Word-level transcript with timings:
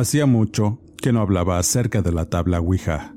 Hacía 0.00 0.24
mucho 0.24 0.78
que 0.96 1.12
no 1.12 1.20
hablaba 1.20 1.58
acerca 1.58 2.00
de 2.00 2.10
la 2.10 2.24
tabla 2.24 2.58
Ouija. 2.58 3.14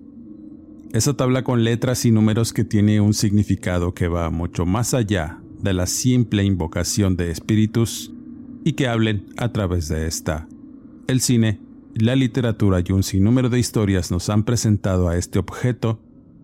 Esa 0.91 1.13
tabla 1.13 1.45
con 1.45 1.63
letras 1.63 2.03
y 2.03 2.11
números 2.11 2.51
que 2.51 2.65
tiene 2.65 2.99
un 2.99 3.13
significado 3.13 3.93
que 3.93 4.09
va 4.09 4.29
mucho 4.29 4.65
más 4.65 4.93
allá 4.93 5.39
de 5.61 5.71
la 5.71 5.87
simple 5.87 6.43
invocación 6.43 7.15
de 7.15 7.31
espíritus 7.31 8.11
y 8.65 8.73
que 8.73 8.89
hablen 8.89 9.27
a 9.37 9.53
través 9.53 9.87
de 9.87 10.07
esta. 10.07 10.49
El 11.07 11.21
cine, 11.21 11.61
la 11.95 12.17
literatura 12.17 12.83
y 12.85 12.91
un 12.91 13.03
sinnúmero 13.03 13.47
de 13.47 13.59
historias 13.59 14.11
nos 14.11 14.29
han 14.29 14.43
presentado 14.43 15.07
a 15.07 15.15
este 15.15 15.39
objeto 15.39 16.01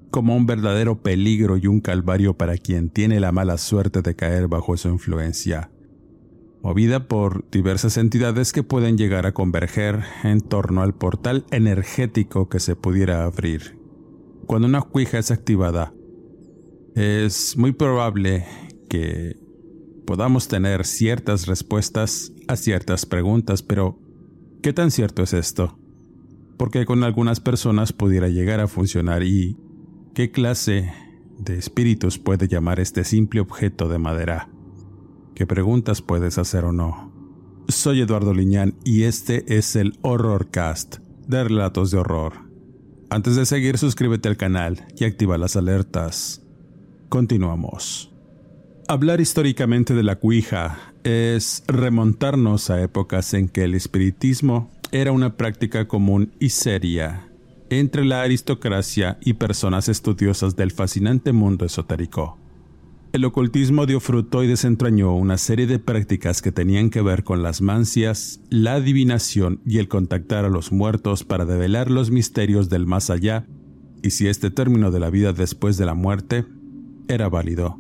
como 0.10 0.38
un 0.38 0.46
verdadero 0.46 1.02
peligro 1.02 1.58
y 1.58 1.68
un 1.68 1.82
calvario 1.82 2.38
para 2.38 2.56
quien 2.56 2.90
tiene 2.90 3.20
la 3.20 3.34
mala 3.34 3.58
suerte 3.58 4.02
de 4.02 4.16
caer 4.16 4.48
bajo 4.48 4.78
su 4.78 4.88
influencia 4.88 5.70
movida 6.62 7.08
por 7.08 7.50
diversas 7.52 7.98
entidades 7.98 8.52
que 8.52 8.64
pueden 8.64 8.98
llegar 8.98 9.26
a 9.26 9.34
converger 9.34 10.04
en 10.24 10.42
torno 10.42 10.82
al 10.82 10.94
portal 10.94 11.46
energético 11.52 12.50
que 12.50 12.60
se 12.60 12.76
pudiera 12.76 13.24
abrir. 13.24 13.80
Cuando 14.46 14.68
una 14.68 14.82
cuija 14.82 15.20
es 15.20 15.32
activada, 15.32 15.94
es 16.96 17.56
muy 17.58 17.72
probable 17.72 18.46
que 18.90 19.38
podamos 20.06 20.48
tener 20.48 20.86
ciertas 20.86 21.46
respuestas 21.46 22.34
a 22.48 22.56
ciertas 22.56 23.06
preguntas, 23.06 23.62
pero 23.62 24.00
¿qué 24.62 24.74
tan 24.74 24.92
cierto 24.92 25.24
es 25.24 25.34
esto? 25.34 25.78
Porque 26.58 26.86
con 26.86 27.04
algunas 27.04 27.40
personas 27.40 27.94
pudiera 27.94 28.28
llegar 28.28 28.60
a 28.60 28.68
funcionar 28.68 29.24
y 29.24 29.56
¿qué 30.14 30.32
clase 30.32 30.92
de 31.38 31.58
espíritus 31.58 32.18
puede 32.18 32.48
llamar 32.48 32.80
este 32.80 33.04
simple 33.06 33.40
objeto 33.40 33.88
de 33.88 34.00
madera? 34.00 34.50
Qué 35.40 35.48
preguntas 35.48 36.02
puedes 36.02 36.38
hacer 36.38 36.66
o 36.66 36.74
no. 36.74 37.14
Soy 37.70 38.02
Eduardo 38.02 38.34
Liñán 38.34 38.76
y 38.84 39.04
este 39.04 39.58
es 39.58 39.78
el 39.78 39.98
Horrorcast 40.02 40.98
de 41.28 41.46
Relatos 41.46 41.92
de 41.92 42.00
Horror. 42.00 42.34
Antes 43.10 43.38
de 43.38 43.46
seguir, 43.46 43.78
suscríbete 43.78 44.28
al 44.28 44.36
canal 44.36 44.86
y 44.98 45.06
activa 45.06 45.38
las 45.38 45.56
alertas. 45.56 46.42
Continuamos. 47.08 48.12
Hablar 48.90 49.22
históricamente 49.22 49.94
de 49.94 50.04
la 50.04 50.18
cuija 50.18 50.78
es 51.06 51.64
remontarnos 51.68 52.70
a 52.70 52.82
épocas 52.82 53.34
en 53.34 53.48
que 53.48 53.64
el 53.64 53.76
espiritismo 53.76 54.70
era 54.92 55.14
una 55.14 55.38
práctica 55.38 55.88
común 55.88 56.34
y 56.42 56.50
seria 56.50 57.30
entre 57.70 58.04
la 58.04 58.24
aristocracia 58.24 59.18
y 59.22 59.36
personas 59.36 59.88
estudiosas 59.88 60.58
del 60.58 60.72
fascinante 60.72 61.32
mundo 61.32 61.64
esotérico. 61.64 62.38
El 63.12 63.26
ocultismo 63.26 63.88
dio 63.88 64.00
fruto 64.00 64.44
y 64.44 64.48
desentrañó 64.48 65.16
una 65.16 65.40
serie 65.40 65.66
de 65.66 65.80
prácticas 65.80 66.44
que 66.44 66.52
tenían 66.52 66.92
que 66.92 67.02
ver 67.02 67.24
con 67.24 67.42
las 67.42 67.60
mancias, 67.60 68.40
la 68.52 68.76
adivinación 68.76 69.62
y 69.66 69.80
el 69.80 69.88
contactar 69.88 70.46
a 70.46 70.50
los 70.50 70.72
muertos 70.72 71.24
para 71.24 71.46
develar 71.46 71.90
los 71.90 72.12
misterios 72.12 72.70
del 72.70 72.86
más 72.86 73.10
allá, 73.10 73.48
y 74.04 74.12
si 74.12 74.28
este 74.28 74.52
término 74.52 74.92
de 74.92 75.00
la 75.00 75.10
vida 75.10 75.34
después 75.34 75.76
de 75.78 75.88
la 75.88 75.96
muerte 75.96 76.46
era 77.08 77.30
válido. 77.30 77.80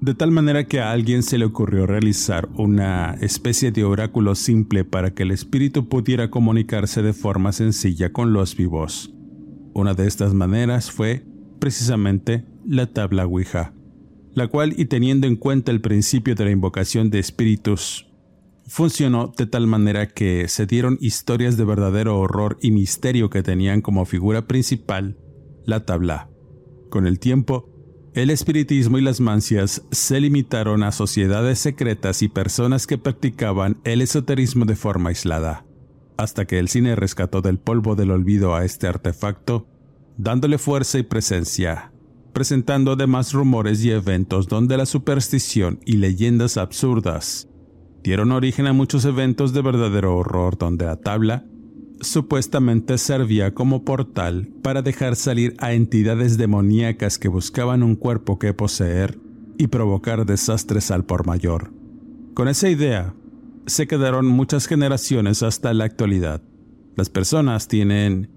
De 0.00 0.14
tal 0.14 0.32
manera 0.32 0.64
que 0.64 0.80
a 0.80 0.90
alguien 0.90 1.22
se 1.22 1.38
le 1.38 1.44
ocurrió 1.44 1.86
realizar 1.86 2.48
una 2.56 3.14
especie 3.20 3.70
de 3.70 3.84
oráculo 3.84 4.34
simple 4.34 4.84
para 4.84 5.14
que 5.14 5.22
el 5.22 5.30
espíritu 5.30 5.88
pudiera 5.88 6.28
comunicarse 6.28 7.02
de 7.02 7.12
forma 7.12 7.52
sencilla 7.52 8.12
con 8.12 8.32
los 8.32 8.56
vivos. 8.56 9.14
Una 9.74 9.94
de 9.94 10.08
estas 10.08 10.34
maneras 10.34 10.90
fue, 10.90 11.24
precisamente, 11.60 12.44
la 12.66 12.92
tabla 12.92 13.26
Ouija 13.26 13.72
la 14.36 14.48
cual, 14.48 14.74
y 14.76 14.84
teniendo 14.84 15.26
en 15.26 15.36
cuenta 15.36 15.72
el 15.72 15.80
principio 15.80 16.34
de 16.34 16.44
la 16.44 16.50
invocación 16.50 17.08
de 17.08 17.18
espíritus, 17.18 18.06
funcionó 18.66 19.32
de 19.34 19.46
tal 19.46 19.66
manera 19.66 20.08
que 20.08 20.46
se 20.48 20.66
dieron 20.66 20.98
historias 21.00 21.56
de 21.56 21.64
verdadero 21.64 22.18
horror 22.18 22.58
y 22.60 22.70
misterio 22.70 23.30
que 23.30 23.42
tenían 23.42 23.80
como 23.80 24.04
figura 24.04 24.46
principal 24.46 25.16
la 25.64 25.86
tabla. 25.86 26.28
Con 26.90 27.06
el 27.06 27.18
tiempo, 27.18 27.70
el 28.12 28.28
espiritismo 28.28 28.98
y 28.98 29.00
las 29.00 29.20
mancias 29.20 29.82
se 29.90 30.20
limitaron 30.20 30.82
a 30.82 30.92
sociedades 30.92 31.58
secretas 31.58 32.20
y 32.20 32.28
personas 32.28 32.86
que 32.86 32.98
practicaban 32.98 33.80
el 33.84 34.02
esoterismo 34.02 34.66
de 34.66 34.76
forma 34.76 35.08
aislada, 35.08 35.64
hasta 36.18 36.44
que 36.44 36.58
el 36.58 36.68
cine 36.68 36.94
rescató 36.94 37.40
del 37.40 37.58
polvo 37.58 37.96
del 37.96 38.10
olvido 38.10 38.54
a 38.54 38.66
este 38.66 38.86
artefacto, 38.86 39.66
dándole 40.18 40.58
fuerza 40.58 40.98
y 40.98 41.04
presencia 41.04 41.90
presentando 42.36 42.92
además 42.92 43.32
rumores 43.32 43.82
y 43.82 43.90
eventos 43.90 44.46
donde 44.46 44.76
la 44.76 44.84
superstición 44.84 45.80
y 45.86 45.96
leyendas 45.96 46.58
absurdas 46.58 47.48
dieron 48.04 48.30
origen 48.30 48.66
a 48.66 48.74
muchos 48.74 49.06
eventos 49.06 49.54
de 49.54 49.62
verdadero 49.62 50.14
horror 50.14 50.58
donde 50.58 50.84
la 50.84 50.96
tabla 50.96 51.46
supuestamente 52.02 52.98
servía 52.98 53.54
como 53.54 53.86
portal 53.86 54.50
para 54.60 54.82
dejar 54.82 55.16
salir 55.16 55.54
a 55.60 55.72
entidades 55.72 56.36
demoníacas 56.36 57.18
que 57.18 57.28
buscaban 57.28 57.82
un 57.82 57.96
cuerpo 57.96 58.38
que 58.38 58.52
poseer 58.52 59.18
y 59.56 59.68
provocar 59.68 60.26
desastres 60.26 60.90
al 60.90 61.06
por 61.06 61.26
mayor. 61.26 61.72
Con 62.34 62.48
esa 62.48 62.68
idea, 62.68 63.14
se 63.64 63.86
quedaron 63.86 64.26
muchas 64.26 64.66
generaciones 64.66 65.42
hasta 65.42 65.72
la 65.72 65.84
actualidad. 65.84 66.42
Las 66.96 67.08
personas 67.08 67.66
tienen 67.66 68.28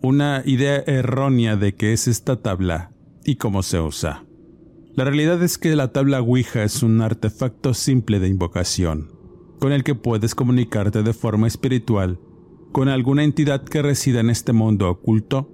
una 0.00 0.42
idea 0.46 0.82
errónea 0.86 1.56
de 1.56 1.74
qué 1.74 1.92
es 1.92 2.08
esta 2.08 2.36
tabla 2.36 2.91
y 3.24 3.36
cómo 3.36 3.62
se 3.62 3.80
usa. 3.80 4.24
La 4.94 5.04
realidad 5.04 5.42
es 5.42 5.58
que 5.58 5.74
la 5.74 5.92
tabla 5.92 6.20
Ouija 6.20 6.64
es 6.64 6.82
un 6.82 7.00
artefacto 7.00 7.74
simple 7.74 8.20
de 8.20 8.28
invocación, 8.28 9.10
con 9.58 9.72
el 9.72 9.84
que 9.84 9.94
puedes 9.94 10.34
comunicarte 10.34 11.02
de 11.02 11.12
forma 11.12 11.46
espiritual 11.46 12.18
con 12.72 12.88
alguna 12.88 13.22
entidad 13.22 13.62
que 13.62 13.82
resida 13.82 14.20
en 14.20 14.30
este 14.30 14.52
mundo 14.52 14.90
oculto 14.90 15.50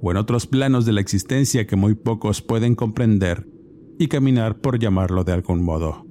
o 0.00 0.10
en 0.10 0.18
otros 0.18 0.46
planos 0.46 0.84
de 0.84 0.92
la 0.92 1.00
existencia 1.00 1.66
que 1.66 1.76
muy 1.76 1.94
pocos 1.94 2.42
pueden 2.42 2.74
comprender 2.74 3.48
y 3.98 4.08
caminar 4.08 4.60
por 4.60 4.78
llamarlo 4.78 5.24
de 5.24 5.32
algún 5.32 5.64
modo. 5.64 6.06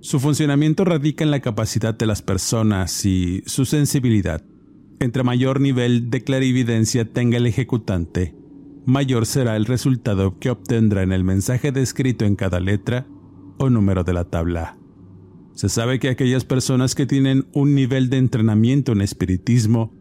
Su 0.00 0.18
funcionamiento 0.18 0.84
radica 0.84 1.24
en 1.24 1.30
la 1.30 1.40
capacidad 1.40 1.94
de 1.94 2.06
las 2.06 2.22
personas 2.22 3.04
y 3.04 3.42
su 3.44 3.66
sensibilidad. 3.66 4.42
Entre 4.98 5.22
mayor 5.22 5.60
nivel 5.60 6.10
de 6.10 6.24
clarividencia 6.24 7.04
tenga 7.04 7.36
el 7.36 7.46
ejecutante, 7.46 8.34
mayor 8.86 9.26
será 9.26 9.56
el 9.56 9.66
resultado 9.66 10.38
que 10.38 10.50
obtendrá 10.50 11.02
en 11.02 11.12
el 11.12 11.24
mensaje 11.24 11.72
descrito 11.72 12.24
en 12.24 12.36
cada 12.36 12.60
letra 12.60 13.06
o 13.58 13.70
número 13.70 14.04
de 14.04 14.12
la 14.12 14.24
tabla. 14.24 14.78
Se 15.54 15.68
sabe 15.68 15.98
que 15.98 16.08
aquellas 16.08 16.44
personas 16.44 16.94
que 16.94 17.06
tienen 17.06 17.46
un 17.52 17.74
nivel 17.74 18.08
de 18.08 18.16
entrenamiento 18.16 18.92
en 18.92 19.02
espiritismo, 19.02 19.92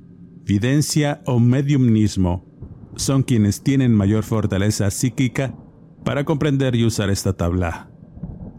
videncia 0.45 1.21
o 1.25 1.39
mediumnismo 1.39 2.45
son 2.95 3.23
quienes 3.23 3.61
tienen 3.61 3.93
mayor 3.93 4.23
fortaleza 4.23 4.89
psíquica 4.91 5.55
para 6.05 6.23
comprender 6.23 6.75
y 6.75 6.85
usar 6.85 7.09
esta 7.09 7.33
tabla, 7.33 7.91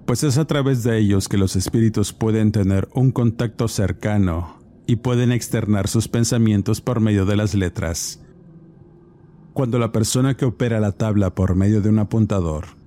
pues 0.07 0.25
es 0.25 0.39
a 0.39 0.47
través 0.47 0.83
de 0.83 0.99
ellos 0.99 1.29
que 1.29 1.39
los 1.39 1.57
espíritus 1.57 2.13
pueden 2.13 2.53
tener 2.53 2.89
un 2.95 3.13
contacto 3.13 3.69
cercano 3.69 4.59
y 4.87 4.97
pueden 4.97 5.33
externar 5.33 5.89
sus 5.89 6.09
pensamientos 6.09 6.81
por 6.81 7.01
medio 7.01 7.25
de 7.25 7.37
las 7.37 7.55
letras 7.55 8.21
cuando 9.53 9.79
la 9.79 9.93
persona 9.93 10.37
que 10.37 10.45
opera 10.45 10.81
la 10.81 10.93
tabla 10.93 11.35
por 11.35 11.57
medio 11.57 11.81
de 11.81 11.89
un 11.89 11.99
apuntador 11.99 12.81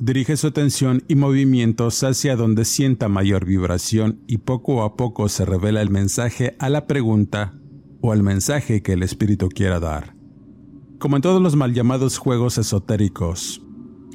dirige 0.00 0.38
su 0.38 0.46
atención 0.46 1.04
y 1.08 1.14
movimientos 1.14 2.02
hacia 2.02 2.34
donde 2.34 2.64
sienta 2.64 3.08
mayor 3.08 3.44
vibración 3.44 4.20
y 4.26 4.38
poco 4.38 4.82
a 4.82 4.96
poco 4.96 5.28
se 5.28 5.44
revela 5.44 5.82
el 5.82 5.90
mensaje 5.90 6.56
a 6.58 6.70
la 6.70 6.86
pregunta 6.86 7.54
o 8.00 8.12
al 8.12 8.22
mensaje 8.22 8.82
que 8.82 8.94
el 8.94 9.02
espíritu 9.02 9.50
quiera 9.50 9.78
dar. 9.78 10.14
Como 10.98 11.16
en 11.16 11.22
todos 11.22 11.42
los 11.42 11.54
mal 11.54 11.74
llamados 11.74 12.16
juegos 12.16 12.56
esotéricos, 12.56 13.62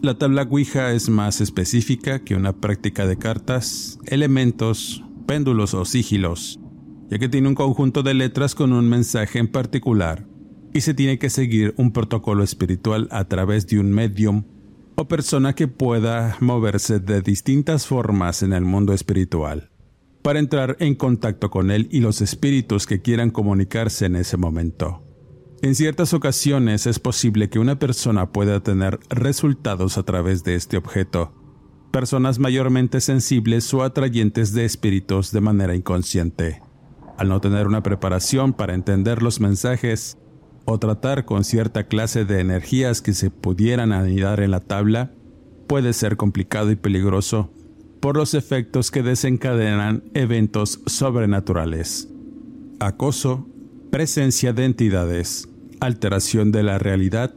la 0.02 0.18
tabla 0.18 0.48
Ouija 0.50 0.92
es 0.92 1.08
más 1.08 1.40
específica 1.40 2.24
que 2.24 2.36
una 2.36 2.54
práctica 2.54 3.06
de 3.06 3.18
cartas, 3.18 4.00
elementos, 4.06 5.04
péndulos 5.28 5.76
o 5.76 5.86
sigilos, 5.86 6.60
ya 7.10 7.20
que 7.20 7.30
tiene 7.30 7.48
un 7.48 7.56
conjunto 7.56 8.02
de 8.02 8.16
letras 8.16 8.56
con 8.56 8.74
un 8.74 8.90
mensaje 8.90 9.38
en 9.38 9.48
particular 9.48 10.26
y 10.76 10.82
se 10.82 10.94
tiene 10.94 11.18
que 11.18 11.30
seguir 11.30 11.74
un 11.78 11.94
protocolo 11.94 12.44
espiritual 12.44 13.08
a 13.10 13.24
través 13.30 13.66
de 13.66 13.80
un 13.80 13.94
medium 13.94 14.44
o 14.96 15.08
persona 15.08 15.56
que 15.56 15.70
pueda 15.70 16.36
moverse 16.42 17.00
de 17.00 17.22
distintas 17.22 17.88
formas 17.88 18.44
en 18.44 18.52
el 18.52 18.66
mundo 18.66 18.92
espiritual 18.92 19.72
para 20.22 20.40
entrar 20.40 20.76
en 20.82 20.96
contacto 20.96 21.50
con 21.50 21.72
él 21.72 21.88
y 21.92 22.02
los 22.02 22.20
espíritus 22.20 22.88
que 22.88 23.02
quieran 23.02 23.32
comunicarse 23.32 24.08
en 24.08 24.18
ese 24.18 24.36
momento. 24.36 25.02
En 25.62 25.76
ciertas 25.76 26.14
ocasiones 26.14 26.88
es 26.88 27.00
posible 27.00 27.50
que 27.50 27.60
una 27.60 27.80
persona 27.80 28.34
pueda 28.34 28.62
tener 28.62 29.00
resultados 29.10 29.98
a 29.98 30.04
través 30.04 30.44
de 30.44 30.56
este 30.56 30.76
objeto, 30.76 31.32
personas 31.92 32.38
mayormente 32.38 33.00
sensibles 33.00 33.74
o 33.74 33.82
atrayentes 33.82 34.52
de 34.52 34.66
espíritus 34.66 35.32
de 35.32 35.40
manera 35.40 35.74
inconsciente. 35.74 36.62
Al 37.18 37.30
no 37.30 37.40
tener 37.40 37.66
una 37.66 37.82
preparación 37.82 38.52
para 38.52 38.74
entender 38.74 39.24
los 39.24 39.40
mensajes, 39.40 40.18
o 40.66 40.80
tratar 40.80 41.26
con 41.26 41.44
cierta 41.44 41.88
clase 41.88 42.26
de 42.26 42.42
energías 42.42 43.02
que 43.02 43.14
se 43.14 43.30
pudieran 43.30 43.94
anidar 43.94 44.40
en 44.40 44.52
la 44.52 44.60
tabla 44.60 45.12
puede 45.68 45.94
ser 45.94 46.18
complicado 46.18 46.72
y 46.72 46.76
peligroso 46.76 47.52
por 48.00 48.18
los 48.18 48.34
efectos 48.34 48.92
que 48.92 49.04
desencadenan 49.04 50.04
eventos 50.14 50.82
sobrenaturales. 50.86 52.10
Acoso, 52.80 53.48
presencia 53.92 54.54
de 54.54 54.66
entidades, 54.66 55.48
alteración 55.80 56.52
de 56.52 56.64
la 56.64 56.78
realidad, 56.78 57.34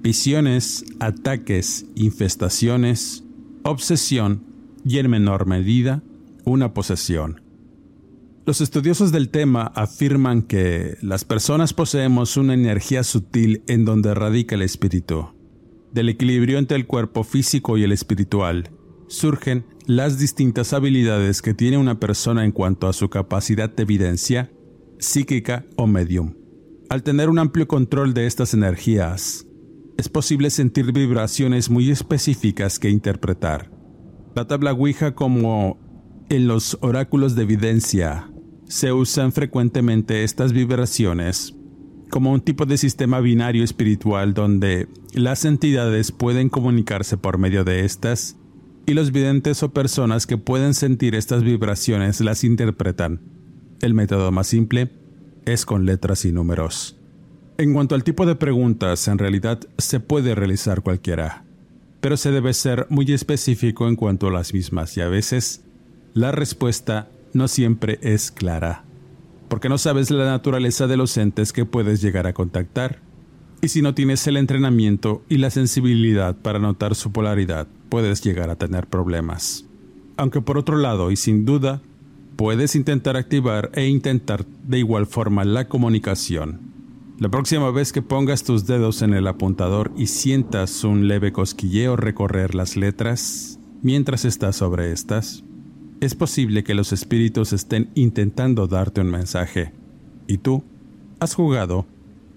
visiones, 0.00 0.84
ataques, 1.00 1.86
infestaciones, 1.94 3.24
obsesión 3.64 4.42
y 4.84 4.98
en 4.98 5.10
menor 5.10 5.46
medida, 5.46 6.02
una 6.44 6.72
posesión. 6.72 7.47
Los 8.48 8.62
estudiosos 8.62 9.12
del 9.12 9.28
tema 9.28 9.70
afirman 9.74 10.40
que 10.40 10.96
las 11.02 11.26
personas 11.26 11.74
poseemos 11.74 12.38
una 12.38 12.54
energía 12.54 13.04
sutil 13.04 13.62
en 13.66 13.84
donde 13.84 14.14
radica 14.14 14.54
el 14.54 14.62
espíritu. 14.62 15.34
Del 15.92 16.08
equilibrio 16.08 16.56
entre 16.56 16.78
el 16.78 16.86
cuerpo 16.86 17.24
físico 17.24 17.76
y 17.76 17.82
el 17.82 17.92
espiritual 17.92 18.70
surgen 19.06 19.66
las 19.84 20.18
distintas 20.18 20.72
habilidades 20.72 21.42
que 21.42 21.52
tiene 21.52 21.76
una 21.76 22.00
persona 22.00 22.42
en 22.46 22.52
cuanto 22.52 22.88
a 22.88 22.94
su 22.94 23.10
capacidad 23.10 23.68
de 23.68 23.82
evidencia, 23.82 24.50
psíquica 24.98 25.66
o 25.76 25.86
medium. 25.86 26.32
Al 26.88 27.02
tener 27.02 27.28
un 27.28 27.40
amplio 27.40 27.68
control 27.68 28.14
de 28.14 28.26
estas 28.26 28.54
energías, 28.54 29.46
es 29.98 30.08
posible 30.08 30.48
sentir 30.48 30.90
vibraciones 30.92 31.68
muy 31.68 31.90
específicas 31.90 32.78
que 32.78 32.88
interpretar. 32.88 33.70
La 34.34 34.46
tabla 34.46 34.72
Ouija 34.72 35.14
como 35.14 35.78
en 36.30 36.48
los 36.48 36.78
oráculos 36.80 37.34
de 37.34 37.42
evidencia 37.42 38.30
se 38.68 38.92
usan 38.92 39.32
frecuentemente 39.32 40.24
estas 40.24 40.52
vibraciones 40.52 41.54
como 42.10 42.32
un 42.32 42.40
tipo 42.40 42.66
de 42.66 42.78
sistema 42.78 43.20
binario 43.20 43.64
espiritual 43.64 44.34
donde 44.34 44.88
las 45.12 45.44
entidades 45.44 46.12
pueden 46.12 46.48
comunicarse 46.48 47.16
por 47.16 47.38
medio 47.38 47.64
de 47.64 47.84
estas 47.84 48.36
y 48.86 48.94
los 48.94 49.12
videntes 49.12 49.62
o 49.62 49.72
personas 49.72 50.26
que 50.26 50.38
pueden 50.38 50.74
sentir 50.74 51.14
estas 51.14 51.42
vibraciones 51.42 52.20
las 52.20 52.44
interpretan. 52.44 53.20
El 53.82 53.94
método 53.94 54.32
más 54.32 54.46
simple 54.46 54.90
es 55.44 55.66
con 55.66 55.84
letras 55.84 56.24
y 56.24 56.32
números. 56.32 56.96
En 57.58 57.74
cuanto 57.74 57.94
al 57.94 58.04
tipo 58.04 58.24
de 58.24 58.36
preguntas, 58.36 59.08
en 59.08 59.18
realidad 59.18 59.60
se 59.76 60.00
puede 60.00 60.34
realizar 60.34 60.82
cualquiera, 60.82 61.44
pero 62.00 62.16
se 62.16 62.30
debe 62.30 62.54
ser 62.54 62.86
muy 62.88 63.12
específico 63.12 63.88
en 63.88 63.96
cuanto 63.96 64.28
a 64.28 64.32
las 64.32 64.54
mismas 64.54 64.96
y 64.96 65.00
a 65.00 65.08
veces 65.08 65.64
la 66.14 66.32
respuesta 66.32 67.10
no 67.32 67.48
siempre 67.48 67.98
es 68.02 68.30
clara, 68.30 68.84
porque 69.48 69.68
no 69.68 69.78
sabes 69.78 70.10
la 70.10 70.24
naturaleza 70.24 70.86
de 70.86 70.96
los 70.96 71.16
entes 71.16 71.52
que 71.52 71.64
puedes 71.64 72.00
llegar 72.00 72.26
a 72.26 72.32
contactar. 72.32 73.00
Y 73.60 73.68
si 73.68 73.82
no 73.82 73.94
tienes 73.94 74.26
el 74.26 74.36
entrenamiento 74.36 75.22
y 75.28 75.38
la 75.38 75.50
sensibilidad 75.50 76.36
para 76.36 76.58
notar 76.58 76.94
su 76.94 77.10
polaridad, 77.10 77.66
puedes 77.88 78.22
llegar 78.22 78.50
a 78.50 78.56
tener 78.56 78.86
problemas. 78.86 79.64
Aunque 80.16 80.40
por 80.40 80.58
otro 80.58 80.76
lado, 80.76 81.10
y 81.10 81.16
sin 81.16 81.44
duda, 81.44 81.80
puedes 82.36 82.76
intentar 82.76 83.16
activar 83.16 83.70
e 83.74 83.86
intentar 83.86 84.44
de 84.46 84.78
igual 84.78 85.06
forma 85.06 85.44
la 85.44 85.68
comunicación. 85.68 86.60
La 87.18 87.28
próxima 87.28 87.72
vez 87.72 87.92
que 87.92 88.00
pongas 88.00 88.44
tus 88.44 88.64
dedos 88.66 89.02
en 89.02 89.12
el 89.12 89.26
apuntador 89.26 89.90
y 89.96 90.06
sientas 90.06 90.84
un 90.84 91.08
leve 91.08 91.32
cosquilleo 91.32 91.96
recorrer 91.96 92.54
las 92.54 92.76
letras 92.76 93.58
mientras 93.82 94.24
estás 94.24 94.54
sobre 94.54 94.92
estas, 94.92 95.42
es 96.00 96.14
posible 96.14 96.64
que 96.64 96.74
los 96.74 96.92
espíritus 96.92 97.52
estén 97.52 97.90
intentando 97.94 98.66
darte 98.66 99.00
un 99.00 99.10
mensaje. 99.10 99.72
¿Y 100.26 100.38
tú? 100.38 100.62
¿Has 101.20 101.34
jugado? 101.34 101.86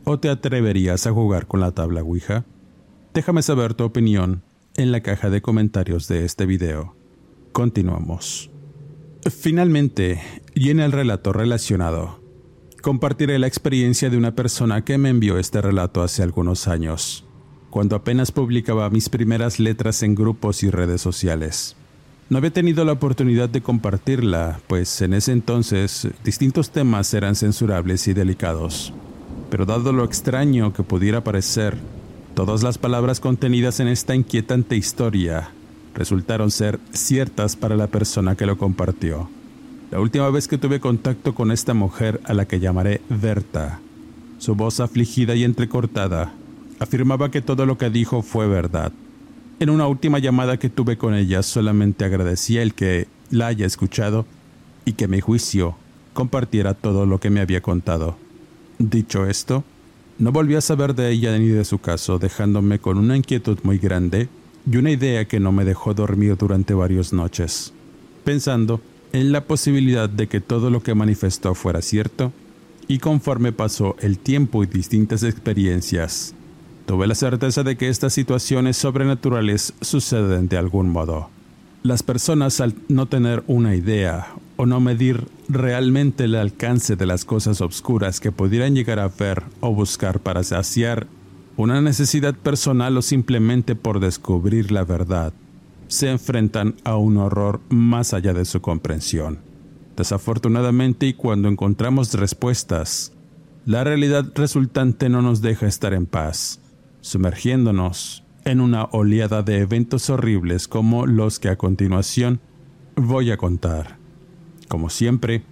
¿O 0.03 0.19
te 0.19 0.29
atreverías 0.29 1.05
a 1.05 1.11
jugar 1.11 1.47
con 1.47 1.59
la 1.59 1.71
tabla 1.71 2.01
Ouija? 2.01 2.45
Déjame 3.13 3.41
saber 3.41 3.73
tu 3.73 3.83
opinión 3.83 4.41
en 4.77 4.91
la 4.91 5.01
caja 5.01 5.29
de 5.29 5.41
comentarios 5.41 6.07
de 6.07 6.25
este 6.25 6.45
video. 6.45 6.95
Continuamos. 7.51 8.49
Finalmente, 9.29 10.21
y 10.55 10.69
en 10.69 10.79
el 10.79 10.91
relato 10.91 11.33
relacionado, 11.33 12.19
compartiré 12.81 13.37
la 13.37 13.47
experiencia 13.47 14.09
de 14.09 14.17
una 14.17 14.33
persona 14.33 14.83
que 14.83 14.97
me 14.97 15.09
envió 15.09 15.37
este 15.37 15.61
relato 15.61 16.01
hace 16.01 16.23
algunos 16.23 16.67
años, 16.67 17.25
cuando 17.69 17.95
apenas 17.95 18.31
publicaba 18.31 18.89
mis 18.89 19.09
primeras 19.09 19.59
letras 19.59 20.01
en 20.01 20.15
grupos 20.15 20.63
y 20.63 20.71
redes 20.71 21.01
sociales. 21.01 21.75
No 22.31 22.37
había 22.37 22.53
tenido 22.53 22.85
la 22.85 22.93
oportunidad 22.93 23.49
de 23.49 23.59
compartirla, 23.59 24.61
pues 24.67 25.01
en 25.01 25.13
ese 25.13 25.33
entonces 25.33 26.07
distintos 26.23 26.71
temas 26.71 27.13
eran 27.13 27.35
censurables 27.35 28.07
y 28.07 28.13
delicados. 28.13 28.93
Pero 29.49 29.65
dado 29.65 29.91
lo 29.91 30.05
extraño 30.05 30.71
que 30.71 30.81
pudiera 30.81 31.25
parecer, 31.25 31.75
todas 32.33 32.63
las 32.63 32.77
palabras 32.77 33.19
contenidas 33.19 33.81
en 33.81 33.89
esta 33.89 34.15
inquietante 34.15 34.77
historia 34.77 35.49
resultaron 35.93 36.51
ser 36.51 36.79
ciertas 36.93 37.57
para 37.57 37.75
la 37.75 37.87
persona 37.87 38.37
que 38.37 38.45
lo 38.45 38.57
compartió. 38.57 39.29
La 39.91 39.99
última 39.99 40.29
vez 40.29 40.47
que 40.47 40.57
tuve 40.57 40.79
contacto 40.79 41.35
con 41.35 41.51
esta 41.51 41.73
mujer 41.73 42.21
a 42.23 42.33
la 42.33 42.47
que 42.47 42.61
llamaré 42.61 43.01
Berta, 43.09 43.81
su 44.37 44.55
voz 44.55 44.79
afligida 44.79 45.35
y 45.35 45.43
entrecortada, 45.43 46.31
afirmaba 46.79 47.29
que 47.29 47.41
todo 47.41 47.65
lo 47.65 47.77
que 47.77 47.89
dijo 47.89 48.21
fue 48.21 48.47
verdad 48.47 48.93
en 49.61 49.69
una 49.69 49.85
última 49.85 50.17
llamada 50.17 50.57
que 50.57 50.71
tuve 50.71 50.97
con 50.97 51.13
ella 51.13 51.43
solamente 51.43 52.03
agradecía 52.03 52.63
el 52.63 52.73
que 52.73 53.07
la 53.29 53.45
haya 53.45 53.67
escuchado 53.67 54.25
y 54.85 54.93
que 54.93 55.07
mi 55.07 55.21
juicio 55.21 55.75
compartiera 56.13 56.73
todo 56.73 57.05
lo 57.05 57.19
que 57.19 57.29
me 57.29 57.41
había 57.41 57.61
contado. 57.61 58.17
Dicho 58.79 59.27
esto, 59.27 59.63
no 60.17 60.31
volví 60.31 60.55
a 60.55 60.61
saber 60.61 60.95
de 60.95 61.11
ella 61.11 61.37
ni 61.37 61.49
de 61.49 61.63
su 61.63 61.77
caso, 61.77 62.17
dejándome 62.17 62.79
con 62.79 62.97
una 62.97 63.15
inquietud 63.15 63.59
muy 63.61 63.77
grande 63.77 64.29
y 64.65 64.77
una 64.77 64.89
idea 64.89 65.27
que 65.27 65.39
no 65.39 65.51
me 65.51 65.63
dejó 65.63 65.93
dormir 65.93 66.35
durante 66.37 66.73
varias 66.73 67.13
noches, 67.13 67.71
pensando 68.23 68.81
en 69.13 69.31
la 69.31 69.45
posibilidad 69.45 70.09
de 70.09 70.25
que 70.25 70.41
todo 70.41 70.71
lo 70.71 70.81
que 70.81 70.95
manifestó 70.95 71.53
fuera 71.53 71.83
cierto, 71.83 72.33
y 72.87 72.97
conforme 72.97 73.51
pasó 73.51 73.95
el 73.99 74.17
tiempo 74.17 74.63
y 74.63 74.65
distintas 74.65 75.21
experiencias, 75.21 76.33
Tuve 76.91 77.07
la 77.07 77.15
certeza 77.15 77.63
de 77.63 77.77
que 77.77 77.87
estas 77.87 78.11
situaciones 78.11 78.75
sobrenaturales 78.75 79.73
suceden 79.79 80.49
de 80.49 80.57
algún 80.57 80.89
modo. 80.89 81.29
Las 81.83 82.03
personas 82.03 82.59
al 82.59 82.75
no 82.89 83.05
tener 83.05 83.45
una 83.47 83.77
idea 83.77 84.27
o 84.57 84.65
no 84.65 84.81
medir 84.81 85.25
realmente 85.47 86.25
el 86.25 86.35
alcance 86.35 86.97
de 86.97 87.05
las 87.05 87.23
cosas 87.23 87.61
obscuras 87.61 88.19
que 88.19 88.33
pudieran 88.33 88.75
llegar 88.75 88.99
a 88.99 89.07
ver 89.07 89.41
o 89.61 89.73
buscar 89.73 90.19
para 90.19 90.43
saciar 90.43 91.07
una 91.55 91.79
necesidad 91.79 92.35
personal 92.35 92.97
o 92.97 93.01
simplemente 93.01 93.73
por 93.75 94.01
descubrir 94.01 94.73
la 94.73 94.83
verdad, 94.83 95.31
se 95.87 96.11
enfrentan 96.11 96.75
a 96.83 96.97
un 96.97 97.15
horror 97.15 97.61
más 97.69 98.13
allá 98.13 98.33
de 98.33 98.43
su 98.43 98.59
comprensión. 98.59 99.39
Desafortunadamente 99.95 101.07
y 101.07 101.13
cuando 101.13 101.47
encontramos 101.47 102.13
respuestas, 102.15 103.13
la 103.65 103.85
realidad 103.85 104.25
resultante 104.35 105.07
no 105.07 105.21
nos 105.21 105.41
deja 105.41 105.67
estar 105.67 105.93
en 105.93 106.05
paz 106.05 106.60
sumergiéndonos 107.01 108.23
en 108.45 108.61
una 108.61 108.85
oleada 108.85 109.43
de 109.43 109.59
eventos 109.59 110.09
horribles 110.09 110.67
como 110.67 111.05
los 111.05 111.39
que 111.39 111.49
a 111.49 111.57
continuación 111.57 112.39
voy 112.95 113.31
a 113.31 113.37
contar. 113.37 113.97
Como 114.67 114.89
siempre, 114.89 115.43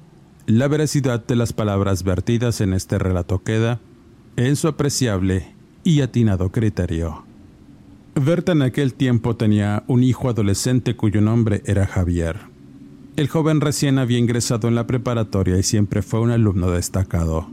la 0.48 0.68
veracidad 0.68 1.26
de 1.26 1.36
las 1.36 1.54
palabras 1.54 2.04
vertidas 2.04 2.62
en 2.62 2.74
este 2.74 2.98
relato 2.98 3.44
queda 3.44 3.80
en 4.36 4.56
su 4.56 4.68
apreciable 4.68 5.54
y 5.84 6.02
atinado 6.02 6.52
criterio. 6.52 7.24
Berta 8.16 8.54
en 8.54 8.64
aquel 8.64 8.94
tiempo 8.94 9.36
tenía 9.36 9.84
un 9.88 10.04
hijo 10.04 10.30
adolescente 10.30 10.96
cuyo 10.96 11.22
nombre 11.22 11.62
era 11.66 11.86
Javier. 11.86 12.38
El 13.16 13.28
joven 13.28 13.62
recién 13.62 14.00
había 14.00 14.18
ingresado 14.18 14.68
en 14.68 14.76
la 14.76 14.88
preparatoria 14.88 15.58
y 15.58 15.64
siempre 15.64 16.02
fue 16.02 16.22
un 16.22 16.32
alumno 16.32 16.72
destacado. 16.72 17.48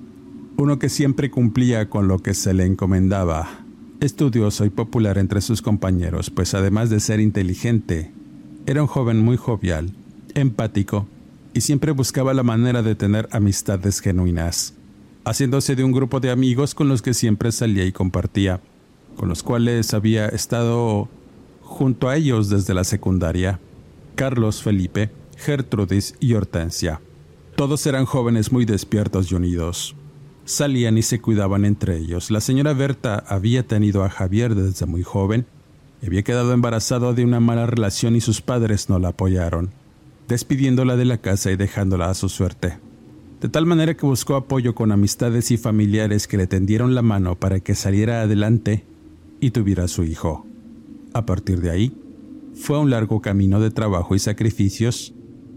uno 0.59 0.79
que 0.79 0.89
siempre 0.89 1.31
cumplía 1.31 1.91
con 1.91 2.09
lo 2.09 2.21
que 2.21 2.33
se 2.33 2.55
le 2.55 2.65
encomendaba, 2.65 3.66
estudioso 4.01 4.65
y 4.65 4.71
popular 4.71 5.19
entre 5.19 5.41
sus 5.41 5.63
compañeros, 5.63 6.31
pues 6.31 6.55
además 6.55 6.91
de 6.91 7.01
ser 7.01 7.21
inteligente, 7.21 8.13
era 8.67 8.83
un 8.83 8.89
joven 8.89 9.19
muy 9.19 9.37
jovial, 9.37 9.93
empático 10.35 11.07
y 11.55 11.63
siempre 11.63 11.93
buscaba 11.93 12.35
la 12.35 12.43
manera 12.43 12.83
de 12.83 12.95
tener 12.95 13.29
amistades 13.33 14.01
genuinas, 14.01 14.75
haciéndose 15.25 15.75
de 15.75 15.85
un 15.85 15.93
grupo 15.93 16.21
de 16.21 16.31
amigos 16.31 16.75
con 16.75 16.89
los 16.89 17.01
que 17.01 17.15
siempre 17.15 17.51
salía 17.53 17.85
y 17.85 17.93
compartía, 17.93 18.61
con 19.17 19.29
los 19.29 19.43
cuales 19.43 19.95
había 19.95 20.27
estado 20.27 21.09
junto 21.63 22.09
a 22.09 22.17
ellos 22.17 22.51
desde 22.51 22.75
la 22.75 22.85
secundaria, 22.85 23.59
Carlos 24.15 24.63
Felipe, 24.63 25.11
Gertrudis 25.37 26.15
y 26.21 26.35
Hortensia. 26.35 27.01
Todos 27.57 27.87
eran 27.87 28.05
jóvenes 28.05 28.53
muy 28.53 28.67
despiertos 28.67 29.33
y 29.33 29.35
unidos. 29.35 29.97
Salían 30.47 30.97
y 30.97 31.03
se 31.03 31.21
cuidaban 31.21 31.67
entre 31.67 31.99
ellos. 31.99 32.31
La 32.31 32.41
señora 32.41 32.73
Berta 32.73 33.23
había 33.29 33.67
tenido 33.67 34.03
a 34.03 34.09
Javier 34.09 34.55
desde 34.55 34.87
muy 34.87 35.03
joven 35.03 35.45
había 36.07 36.23
quedado 36.23 36.53
embarazada 36.53 37.13
de 37.13 37.25
una 37.25 37.41
mala 37.41 37.67
relación 37.67 38.17
y 38.17 38.21
sus 38.21 38.41
padres 38.41 38.89
no 38.89 38.99
la 38.99 39.09
apoyaron, 39.09 39.71
despidiéndola 40.29 40.97
de 40.97 41.05
la 41.05 41.19
casa 41.19 41.51
y 41.51 41.57
dejándola 41.57 42.11
a 42.11 42.15
su 42.15 42.29
suerte. 42.29 42.79
De 43.41 43.49
tal 43.49 43.67
manera 43.67 43.95
que 43.95 44.07
buscó 44.07 44.35
apoyo 44.35 44.75
con 44.75 44.93
amistades 44.93 45.51
y 45.51 45.57
familiares 45.57 46.27
que 46.27 46.37
le 46.37 46.47
tendieron 46.47 46.95
la 46.95 47.03
mano 47.03 47.35
para 47.35 47.61
que 47.61 47.75
saliera 47.75 48.23
adelante 48.23 48.85
y 49.41 49.51
tuviera 49.51 49.85
a 49.85 49.89
su 49.89 50.05
hijo. 50.05 50.47
A 51.13 51.27
partir 51.27 51.61
de 51.61 51.71
ahí, 51.71 51.93
fue 52.55 52.79
un 52.79 52.91
largo 52.91 53.21
camino 53.21 53.61
de 53.61 53.71
trabajo 53.71 54.15
y 54.15 54.19
sacrificios, 54.19 55.13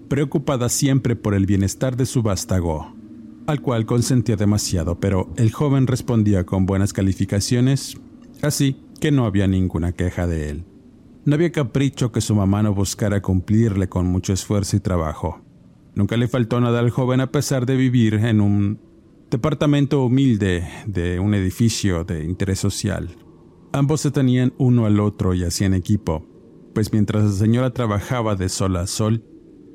preocupada 0.10 0.68
siempre 0.68 1.16
por 1.16 1.34
el 1.34 1.46
bienestar 1.46 1.96
de 1.96 2.06
su 2.06 2.22
vástago, 2.22 2.94
al 3.50 3.62
cual 3.62 3.86
consentía 3.86 4.36
demasiado, 4.36 5.00
pero 5.00 5.30
el 5.36 5.52
joven 5.52 5.88
respondía 5.88 6.46
con 6.46 6.66
buenas 6.66 6.94
calificaciones, 6.94 7.98
así 8.42 8.78
que 9.00 9.12
no 9.12 9.26
había 9.26 9.48
ninguna 9.48 9.92
queja 9.92 10.28
de 10.28 10.50
él. 10.50 10.66
No 11.26 11.36
había 11.36 11.52
capricho 11.52 12.12
que 12.12 12.22
su 12.22 12.36
mamá 12.36 12.64
no 12.64 12.74
buscara 12.74 13.22
cumplirle 13.22 13.90
con 13.90 14.08
mucho 14.08 14.34
esfuerzo 14.34 14.78
y 14.78 14.80
trabajo. 14.80 15.42
Nunca 15.96 16.16
le 16.16 16.28
faltó 16.28 16.62
nada 16.62 16.80
al 16.80 16.92
joven 16.92 17.22
a 17.22 17.32
pesar 17.32 17.66
de 17.66 17.76
vivir 17.76 18.14
en 18.16 18.40
un 18.40 18.80
departamento 19.30 20.04
humilde 20.04 20.68
de 20.86 21.20
un 21.20 21.34
edificio 21.34 22.04
de 22.04 22.24
interés 22.24 22.60
social. 22.60 23.10
Ambos 23.72 24.02
se 24.02 24.12
tenían 24.12 24.54
uno 24.58 24.86
al 24.86 25.00
otro 25.00 25.34
y 25.34 25.44
hacían 25.44 25.74
equipo, 25.74 26.26
pues 26.74 26.94
mientras 26.94 27.24
la 27.24 27.32
señora 27.32 27.74
trabajaba 27.74 28.36
de 28.36 28.50
sol 28.50 28.76
a 28.78 28.88
sol, 28.88 29.24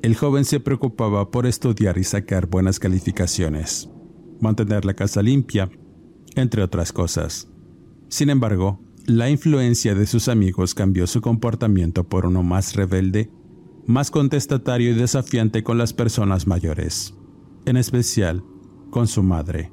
el 0.05 0.15
joven 0.15 0.45
se 0.45 0.59
preocupaba 0.59 1.31
por 1.31 1.47
estudiar 1.47 1.97
y 1.97 2.03
sacar 2.03 2.45
buenas 2.45 2.77
calificaciones, 2.77 3.89
mantener 4.39 4.85
la 4.85 4.93
casa 4.93 5.23
limpia, 5.23 5.67
entre 6.35 6.61
otras 6.61 6.93
cosas. 6.93 7.47
Sin 8.07 8.29
embargo, 8.29 8.79
la 9.07 9.31
influencia 9.31 9.95
de 9.95 10.05
sus 10.05 10.27
amigos 10.27 10.75
cambió 10.75 11.07
su 11.07 11.21
comportamiento 11.21 12.03
por 12.03 12.27
uno 12.27 12.43
más 12.43 12.75
rebelde, 12.75 13.31
más 13.87 14.11
contestatario 14.11 14.91
y 14.91 14.93
desafiante 14.93 15.63
con 15.63 15.79
las 15.79 15.91
personas 15.91 16.45
mayores, 16.45 17.15
en 17.65 17.75
especial 17.75 18.43
con 18.91 19.07
su 19.07 19.23
madre, 19.23 19.71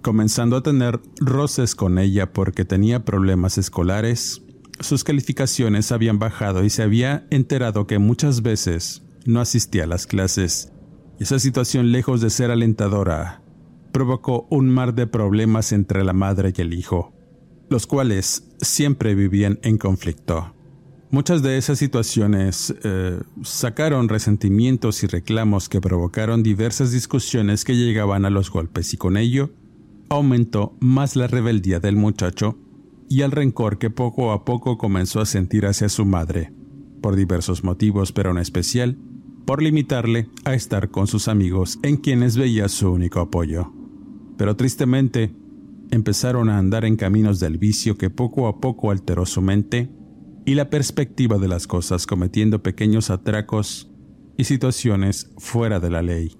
comenzando 0.00 0.54
a 0.54 0.62
tener 0.62 1.00
roces 1.18 1.74
con 1.74 1.98
ella 1.98 2.32
porque 2.32 2.64
tenía 2.64 3.04
problemas 3.04 3.58
escolares, 3.58 4.44
sus 4.78 5.02
calificaciones 5.02 5.90
habían 5.90 6.20
bajado 6.20 6.62
y 6.62 6.70
se 6.70 6.84
había 6.84 7.26
enterado 7.30 7.88
que 7.88 7.98
muchas 7.98 8.42
veces 8.42 9.02
no 9.26 9.40
asistía 9.40 9.84
a 9.84 9.88
las 9.88 10.06
clases. 10.06 10.72
Esa 11.18 11.38
situación, 11.38 11.92
lejos 11.92 12.20
de 12.20 12.30
ser 12.30 12.50
alentadora, 12.50 13.42
provocó 13.92 14.46
un 14.50 14.68
mar 14.68 14.94
de 14.94 15.06
problemas 15.06 15.72
entre 15.72 16.04
la 16.04 16.12
madre 16.12 16.52
y 16.56 16.60
el 16.60 16.74
hijo 16.74 17.16
los 17.68 17.86
cuales 17.86 18.44
siempre 18.58 19.14
vivían 19.14 19.58
en 19.62 19.78
conflicto. 19.78 20.52
Muchas 21.10 21.42
de 21.42 21.56
esas 21.56 21.78
situaciones 21.78 22.74
eh, 22.82 23.20
sacaron 23.42 24.08
resentimientos 24.08 25.02
y 25.02 25.06
reclamos 25.06 25.68
que 25.68 25.80
provocaron 25.80 26.42
diversas 26.42 26.90
discusiones 26.90 27.64
que 27.64 27.76
llegaban 27.76 28.24
a 28.24 28.30
los 28.30 28.50
golpes 28.50 28.92
y 28.92 28.96
con 28.96 29.16
ello 29.16 29.50
aumentó 30.08 30.76
más 30.80 31.16
la 31.16 31.26
rebeldía 31.26 31.80
del 31.80 31.96
muchacho 31.96 32.58
y 33.08 33.22
el 33.22 33.30
rencor 33.30 33.78
que 33.78 33.88
poco 33.88 34.32
a 34.32 34.44
poco 34.44 34.78
comenzó 34.78 35.20
a 35.20 35.26
sentir 35.26 35.66
hacia 35.66 35.88
su 35.88 36.04
madre, 36.04 36.52
por 37.00 37.14
diversos 37.14 37.62
motivos, 37.62 38.12
pero 38.12 38.30
en 38.32 38.38
especial 38.38 38.98
por 39.46 39.62
limitarle 39.62 40.28
a 40.44 40.54
estar 40.54 40.90
con 40.90 41.06
sus 41.06 41.28
amigos 41.28 41.78
en 41.82 41.96
quienes 41.96 42.36
veía 42.36 42.68
su 42.68 42.90
único 42.90 43.20
apoyo. 43.20 43.72
Pero 44.36 44.56
tristemente, 44.56 45.32
empezaron 45.90 46.50
a 46.50 46.58
andar 46.58 46.84
en 46.84 46.96
caminos 46.96 47.40
del 47.40 47.56
vicio 47.56 47.96
que 47.96 48.10
poco 48.10 48.48
a 48.48 48.60
poco 48.60 48.90
alteró 48.90 49.24
su 49.24 49.40
mente 49.40 49.88
y 50.44 50.54
la 50.54 50.68
perspectiva 50.68 51.38
de 51.38 51.48
las 51.48 51.66
cosas 51.66 52.06
cometiendo 52.06 52.62
pequeños 52.62 53.08
atracos 53.08 53.90
y 54.36 54.44
situaciones 54.44 55.30
fuera 55.38 55.80
de 55.80 55.90
la 55.90 56.02
ley. 56.02 56.36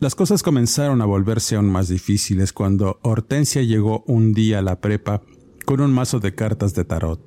Las 0.00 0.14
cosas 0.14 0.42
comenzaron 0.42 1.02
a 1.02 1.06
volverse 1.06 1.56
aún 1.56 1.70
más 1.70 1.88
difíciles 1.88 2.52
cuando 2.52 2.98
Hortensia 3.02 3.62
llegó 3.62 4.02
un 4.06 4.32
día 4.32 4.58
a 4.58 4.62
la 4.62 4.80
prepa 4.80 5.22
con 5.66 5.80
un 5.80 5.92
mazo 5.92 6.20
de 6.20 6.34
cartas 6.34 6.74
de 6.74 6.84
tarot. 6.84 7.22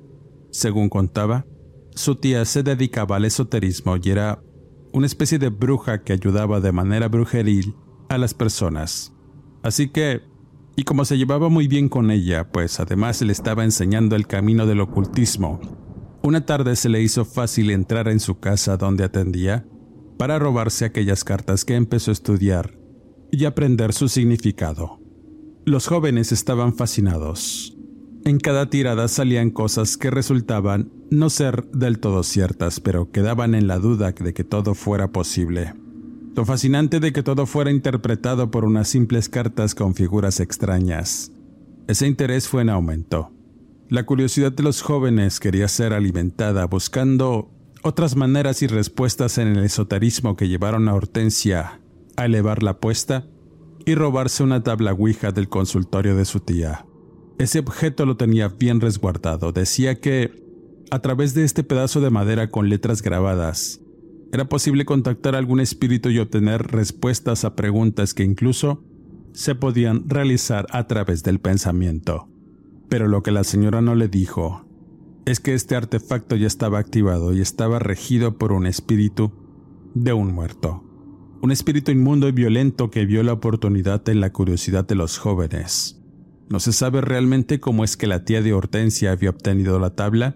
Según 0.50 0.88
contaba, 0.88 1.46
su 1.94 2.16
tía 2.16 2.44
se 2.44 2.62
dedicaba 2.62 3.16
al 3.16 3.24
esoterismo 3.24 3.96
y 4.02 4.10
era 4.10 4.42
una 4.94 5.06
especie 5.06 5.38
de 5.38 5.50
bruja 5.50 6.02
que 6.02 6.14
ayudaba 6.14 6.60
de 6.60 6.72
manera 6.72 7.08
brujeril 7.08 7.74
a 8.08 8.16
las 8.16 8.32
personas. 8.32 9.12
Así 9.62 9.88
que 9.88 10.22
y 10.76 10.82
como 10.82 11.04
se 11.04 11.16
llevaba 11.16 11.48
muy 11.48 11.68
bien 11.68 11.88
con 11.88 12.10
ella, 12.10 12.50
pues 12.50 12.80
además 12.80 13.22
le 13.22 13.32
estaba 13.32 13.62
enseñando 13.62 14.16
el 14.16 14.26
camino 14.26 14.66
del 14.66 14.80
ocultismo, 14.80 15.60
una 16.22 16.46
tarde 16.46 16.74
se 16.74 16.88
le 16.88 17.02
hizo 17.02 17.24
fácil 17.24 17.70
entrar 17.70 18.08
en 18.08 18.18
su 18.18 18.40
casa 18.40 18.76
donde 18.76 19.04
atendía 19.04 19.66
para 20.18 20.38
robarse 20.38 20.84
aquellas 20.84 21.22
cartas 21.22 21.64
que 21.64 21.74
empezó 21.74 22.10
a 22.10 22.14
estudiar 22.14 22.78
y 23.30 23.44
aprender 23.44 23.92
su 23.92 24.08
significado. 24.08 25.00
Los 25.64 25.86
jóvenes 25.86 26.32
estaban 26.32 26.74
fascinados. 26.74 27.73
En 28.26 28.38
cada 28.38 28.70
tirada 28.70 29.06
salían 29.08 29.50
cosas 29.50 29.98
que 29.98 30.10
resultaban 30.10 30.90
no 31.10 31.28
ser 31.28 31.66
del 31.72 31.98
todo 31.98 32.22
ciertas, 32.22 32.80
pero 32.80 33.10
quedaban 33.10 33.54
en 33.54 33.66
la 33.66 33.78
duda 33.78 34.12
de 34.12 34.32
que 34.32 34.44
todo 34.44 34.74
fuera 34.74 35.12
posible. 35.12 35.74
Lo 36.34 36.46
fascinante 36.46 37.00
de 37.00 37.12
que 37.12 37.22
todo 37.22 37.44
fuera 37.44 37.70
interpretado 37.70 38.50
por 38.50 38.64
unas 38.64 38.88
simples 38.88 39.28
cartas 39.28 39.74
con 39.74 39.94
figuras 39.94 40.40
extrañas. 40.40 41.32
Ese 41.86 42.06
interés 42.06 42.48
fue 42.48 42.62
en 42.62 42.70
aumento. 42.70 43.30
La 43.90 44.06
curiosidad 44.06 44.52
de 44.52 44.62
los 44.62 44.80
jóvenes 44.80 45.38
quería 45.38 45.68
ser 45.68 45.92
alimentada 45.92 46.64
buscando 46.64 47.50
otras 47.82 48.16
maneras 48.16 48.62
y 48.62 48.66
respuestas 48.66 49.36
en 49.36 49.48
el 49.48 49.64
esoterismo 49.64 50.34
que 50.34 50.48
llevaron 50.48 50.88
a 50.88 50.94
Hortensia 50.94 51.80
a 52.16 52.24
elevar 52.24 52.62
la 52.62 52.70
apuesta 52.70 53.26
y 53.84 53.94
robarse 53.94 54.42
una 54.42 54.62
tabla 54.62 54.94
Ouija 54.94 55.30
del 55.30 55.50
consultorio 55.50 56.16
de 56.16 56.24
su 56.24 56.40
tía. 56.40 56.86
Ese 57.38 57.58
objeto 57.58 58.06
lo 58.06 58.16
tenía 58.16 58.48
bien 58.48 58.80
resguardado. 58.80 59.52
Decía 59.52 60.00
que, 60.00 60.32
a 60.90 61.00
través 61.00 61.34
de 61.34 61.44
este 61.44 61.64
pedazo 61.64 62.00
de 62.00 62.10
madera 62.10 62.50
con 62.50 62.68
letras 62.68 63.02
grabadas, 63.02 63.80
era 64.32 64.48
posible 64.48 64.84
contactar 64.84 65.34
algún 65.34 65.60
espíritu 65.60 66.10
y 66.10 66.18
obtener 66.18 66.62
respuestas 66.68 67.44
a 67.44 67.56
preguntas 67.56 68.14
que 68.14 68.24
incluso 68.24 68.82
se 69.32 69.54
podían 69.54 70.08
realizar 70.08 70.66
a 70.70 70.86
través 70.86 71.22
del 71.22 71.40
pensamiento. 71.40 72.28
Pero 72.88 73.08
lo 73.08 73.22
que 73.22 73.32
la 73.32 73.44
señora 73.44 73.80
no 73.80 73.94
le 73.94 74.08
dijo 74.08 74.64
es 75.26 75.40
que 75.40 75.54
este 75.54 75.74
artefacto 75.74 76.36
ya 76.36 76.46
estaba 76.46 76.78
activado 76.78 77.34
y 77.34 77.40
estaba 77.40 77.78
regido 77.78 78.38
por 78.38 78.52
un 78.52 78.66
espíritu 78.66 79.32
de 79.94 80.12
un 80.12 80.32
muerto. 80.32 80.84
Un 81.42 81.50
espíritu 81.50 81.90
inmundo 81.90 82.28
y 82.28 82.32
violento 82.32 82.90
que 82.90 83.06
vio 83.06 83.22
la 83.22 83.32
oportunidad 83.32 84.08
en 84.08 84.20
la 84.20 84.32
curiosidad 84.32 84.86
de 84.86 84.94
los 84.94 85.18
jóvenes. 85.18 86.03
No 86.48 86.60
se 86.60 86.72
sabe 86.72 87.00
realmente 87.00 87.60
cómo 87.60 87.84
es 87.84 87.96
que 87.96 88.06
la 88.06 88.24
tía 88.24 88.42
de 88.42 88.52
Hortensia 88.52 89.12
había 89.12 89.30
obtenido 89.30 89.78
la 89.78 89.90
tabla, 89.90 90.34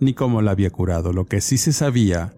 ni 0.00 0.14
cómo 0.14 0.42
la 0.42 0.52
había 0.52 0.70
curado. 0.70 1.12
Lo 1.12 1.26
que 1.26 1.40
sí 1.40 1.58
se 1.58 1.72
sabía 1.72 2.34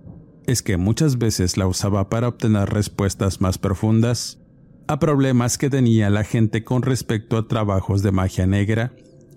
es 0.47 0.63
que 0.63 0.77
muchas 0.77 1.19
veces 1.19 1.57
la 1.57 1.67
usaba 1.67 2.11
para 2.11 2.29
obtener 2.29 2.69
respuestas 2.71 3.41
más 3.41 3.59
profundas 3.59 4.39
a 4.87 4.99
problemas 4.99 5.57
que 5.57 5.71
tenía 5.71 6.11
la 6.11 6.25
gente 6.25 6.65
con 6.65 6.83
respecto 6.83 7.39
a 7.39 7.49
trabajos 7.49 8.03
de 8.03 8.13
magia 8.13 8.47
negra 8.47 8.93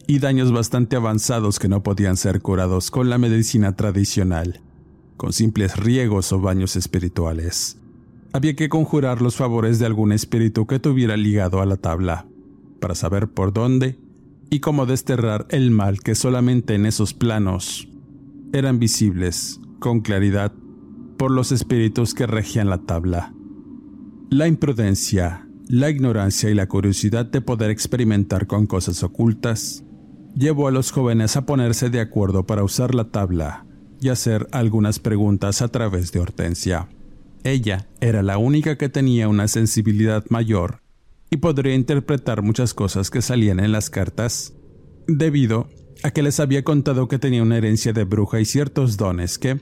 y 0.08 0.20
daños 0.20 0.52
bastante 0.52 0.96
avanzados 0.96 1.60
que 1.60 1.68
no 1.68 1.84
podían 1.84 2.18
ser 2.18 2.42
curados 2.42 2.92
con 2.92 3.10
la 3.10 3.18
medicina 3.18 3.76
tradicional, 3.76 4.62
con 5.16 5.34
simples 5.34 5.78
riegos 5.78 6.32
o 6.34 6.40
baños 6.40 6.76
espirituales. 6.76 7.78
Había 8.34 8.56
que 8.56 8.70
conjurar 8.70 9.22
los 9.22 9.36
favores 9.36 9.80
de 9.80 9.86
algún 9.86 10.12
espíritu 10.12 10.68
que 10.68 10.80
tuviera 10.80 11.16
ligado 11.16 11.62
a 11.62 11.66
la 11.66 11.78
tabla, 11.78 12.28
para 12.80 12.96
saber 12.96 13.30
por 13.30 13.54
dónde 13.54 14.00
y 14.50 14.60
cómo 14.60 14.86
desterrar 14.86 15.46
el 15.50 15.72
mal 15.72 16.00
que 16.02 16.16
solamente 16.16 16.76
en 16.76 16.86
esos 16.86 17.14
planos 17.14 17.88
eran 18.54 18.80
visibles 18.80 19.60
con 19.80 20.02
claridad 20.02 20.54
por 21.18 21.32
los 21.32 21.52
espíritus 21.52 22.14
que 22.14 22.28
regían 22.28 22.70
la 22.70 22.80
tabla. 22.80 23.34
La 24.30 24.48
imprudencia 24.48 25.48
la 25.70 25.90
ignorancia 25.90 26.50
y 26.50 26.54
la 26.54 26.68
curiosidad 26.68 27.26
de 27.26 27.42
poder 27.42 27.72
experimentar 27.72 28.48
con 28.48 28.68
cosas 28.68 29.04
ocultas 29.04 29.84
llevó 30.34 30.68
a 30.68 30.72
los 30.72 30.92
jóvenes 30.92 31.36
a 31.36 31.46
ponerse 31.46 31.90
de 31.90 32.00
acuerdo 32.00 32.46
para 32.46 32.64
usar 32.64 32.96
la 32.96 33.10
tabla 33.12 33.66
y 34.00 34.10
hacer 34.10 34.48
algunas 34.52 35.00
preguntas 35.00 35.62
a 35.62 35.68
través 35.68 36.12
de 36.12 36.20
Hortensia. 36.20 36.88
Ella 37.44 37.88
era 38.00 38.24
la 38.24 38.38
única 38.38 38.78
que 38.78 38.88
tenía 38.88 39.28
una 39.28 39.48
sensibilidad 39.48 40.24
mayor 40.30 40.82
y 41.30 41.38
podría 41.38 41.76
interpretar 41.76 42.42
muchas 42.42 42.74
cosas 42.74 43.10
que 43.10 43.22
salían 43.22 43.60
en 43.60 43.72
las 43.72 43.90
cartas, 43.90 44.54
debido 45.08 45.70
a 46.04 46.12
que 46.12 46.24
les 46.24 46.40
había 46.40 46.64
contado 46.64 47.08
que 47.08 47.20
tenía 47.20 47.44
una 47.44 47.58
herencia 47.58 47.94
de 47.94 48.04
bruja 48.04 48.40
y 48.40 48.46
ciertos 48.46 48.98
dones 48.98 49.38
que, 49.38 49.60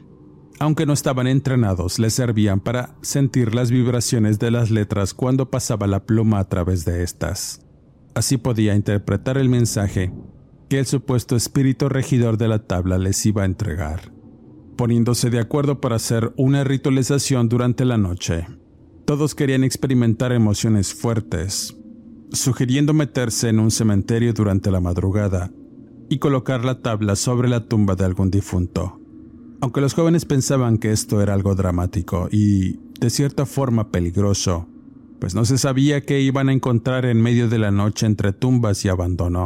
aunque 0.59 0.85
no 0.85 0.93
estaban 0.93 1.27
entrenados, 1.27 1.99
les 1.99 2.13
servían 2.13 2.59
para 2.59 2.95
sentir 3.01 3.55
las 3.55 3.71
vibraciones 3.71 4.39
de 4.39 4.51
las 4.51 4.71
letras 4.71 5.13
cuando 5.13 5.49
pasaba 5.49 5.87
la 5.87 6.05
pluma 6.05 6.39
a 6.39 6.49
través 6.49 6.85
de 6.85 7.03
estas. 7.03 7.61
Así 8.13 8.37
podía 8.37 8.75
interpretar 8.75 9.37
el 9.37 9.49
mensaje 9.49 10.13
que 10.69 10.79
el 10.79 10.85
supuesto 10.85 11.35
espíritu 11.35 11.89
regidor 11.89 12.37
de 12.37 12.47
la 12.47 12.59
tabla 12.59 12.97
les 12.97 13.25
iba 13.25 13.43
a 13.43 13.45
entregar, 13.45 14.13
poniéndose 14.77 15.29
de 15.29 15.39
acuerdo 15.39 15.81
para 15.81 15.97
hacer 15.97 16.33
una 16.37 16.63
ritualización 16.63 17.49
durante 17.49 17.85
la 17.85 17.97
noche. 17.97 18.47
Todos 19.05 19.35
querían 19.35 19.63
experimentar 19.63 20.31
emociones 20.31 20.95
fuertes, 20.95 21.77
sugiriendo 22.31 22.91
meterse 22.91 23.49
en 23.49 23.59
un 23.59 23.69
cementerio 23.69 24.33
durante 24.33 24.71
la 24.71 24.81
madrugada 24.81 25.51
y 26.09 26.17
colocar 26.17 26.65
la 26.65 26.81
tabla 26.81 27.15
sobre 27.15 27.47
la 27.47 27.67
tumba 27.67 27.95
de 27.95 28.03
algún 28.03 28.31
difunto. 28.31 28.99
Aunque 29.61 29.79
los 29.79 29.93
jóvenes 29.93 30.25
pensaban 30.25 30.79
que 30.79 30.91
esto 30.91 31.21
era 31.21 31.35
algo 31.35 31.53
dramático 31.53 32.29
y, 32.31 32.79
de 32.99 33.11
cierta 33.11 33.45
forma, 33.45 33.91
peligroso, 33.91 34.67
pues 35.19 35.35
no 35.35 35.45
se 35.45 35.59
sabía 35.59 36.01
qué 36.01 36.21
iban 36.21 36.49
a 36.49 36.53
encontrar 36.53 37.05
en 37.05 37.21
medio 37.21 37.47
de 37.47 37.59
la 37.59 37.69
noche 37.69 38.07
entre 38.07 38.33
tumbas 38.33 38.83
y 38.85 38.89
abandono. 38.89 39.45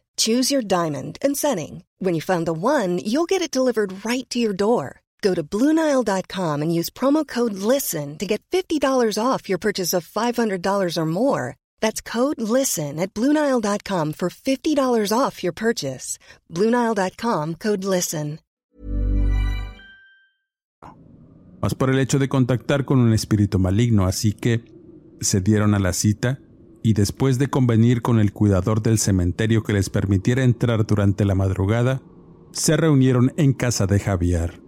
Choose 0.17 0.49
your 0.49 0.63
diamond 0.63 1.19
and 1.21 1.37
setting. 1.37 1.83
When 1.99 2.15
you 2.15 2.21
find 2.21 2.47
the 2.47 2.53
one, 2.53 2.97
you'll 2.97 3.29
get 3.29 3.43
it 3.43 3.51
delivered 3.51 4.03
right 4.03 4.27
to 4.31 4.39
your 4.39 4.53
door. 4.53 5.01
Go 5.21 5.35
to 5.35 5.43
Bluenile.com 5.43 6.61
and 6.63 6.73
use 6.73 6.89
promo 6.89 7.27
code 7.27 7.53
LISTEN 7.53 8.17
to 8.17 8.25
get 8.25 8.41
$50 8.51 8.81
off 9.23 9.47
your 9.47 9.59
purchase 9.59 9.93
of 9.93 10.07
$500 10.07 10.97
or 10.97 11.05
more. 11.05 11.57
That's 11.79 12.01
code 12.01 12.41
LISTEN 12.41 12.99
at 12.99 13.13
Bluenile.com 13.13 14.13
for 14.13 14.29
$50 14.29 15.11
off 15.15 15.43
your 15.43 15.53
purchase. 15.53 16.17
Bluenile.com 16.49 17.55
code 17.55 17.83
LISTEN. 17.83 18.39
Más 21.61 21.75
por 21.75 21.91
el 21.91 21.99
hecho 21.99 22.17
de 22.17 22.27
contactar 22.27 22.85
con 22.85 22.97
un 22.97 23.13
espíritu 23.13 23.59
maligno, 23.59 24.07
así 24.07 24.33
que 24.33 24.65
se 25.21 25.41
dieron 25.41 25.75
a 25.75 25.79
la 25.79 25.93
cita 25.93 26.39
y 26.83 26.93
después 26.93 27.37
de 27.37 27.47
convenir 27.47 28.01
con 28.01 28.19
el 28.19 28.33
cuidador 28.33 28.81
del 28.81 28.97
cementerio 28.97 29.63
que 29.63 29.73
les 29.73 29.89
permitiera 29.89 30.43
entrar 30.43 30.85
durante 30.85 31.25
la 31.25 31.35
madrugada, 31.35 32.01
se 32.51 32.75
reunieron 32.75 33.33
en 33.37 33.53
casa 33.53 33.87
de 33.87 33.99
Javier, 33.99 34.61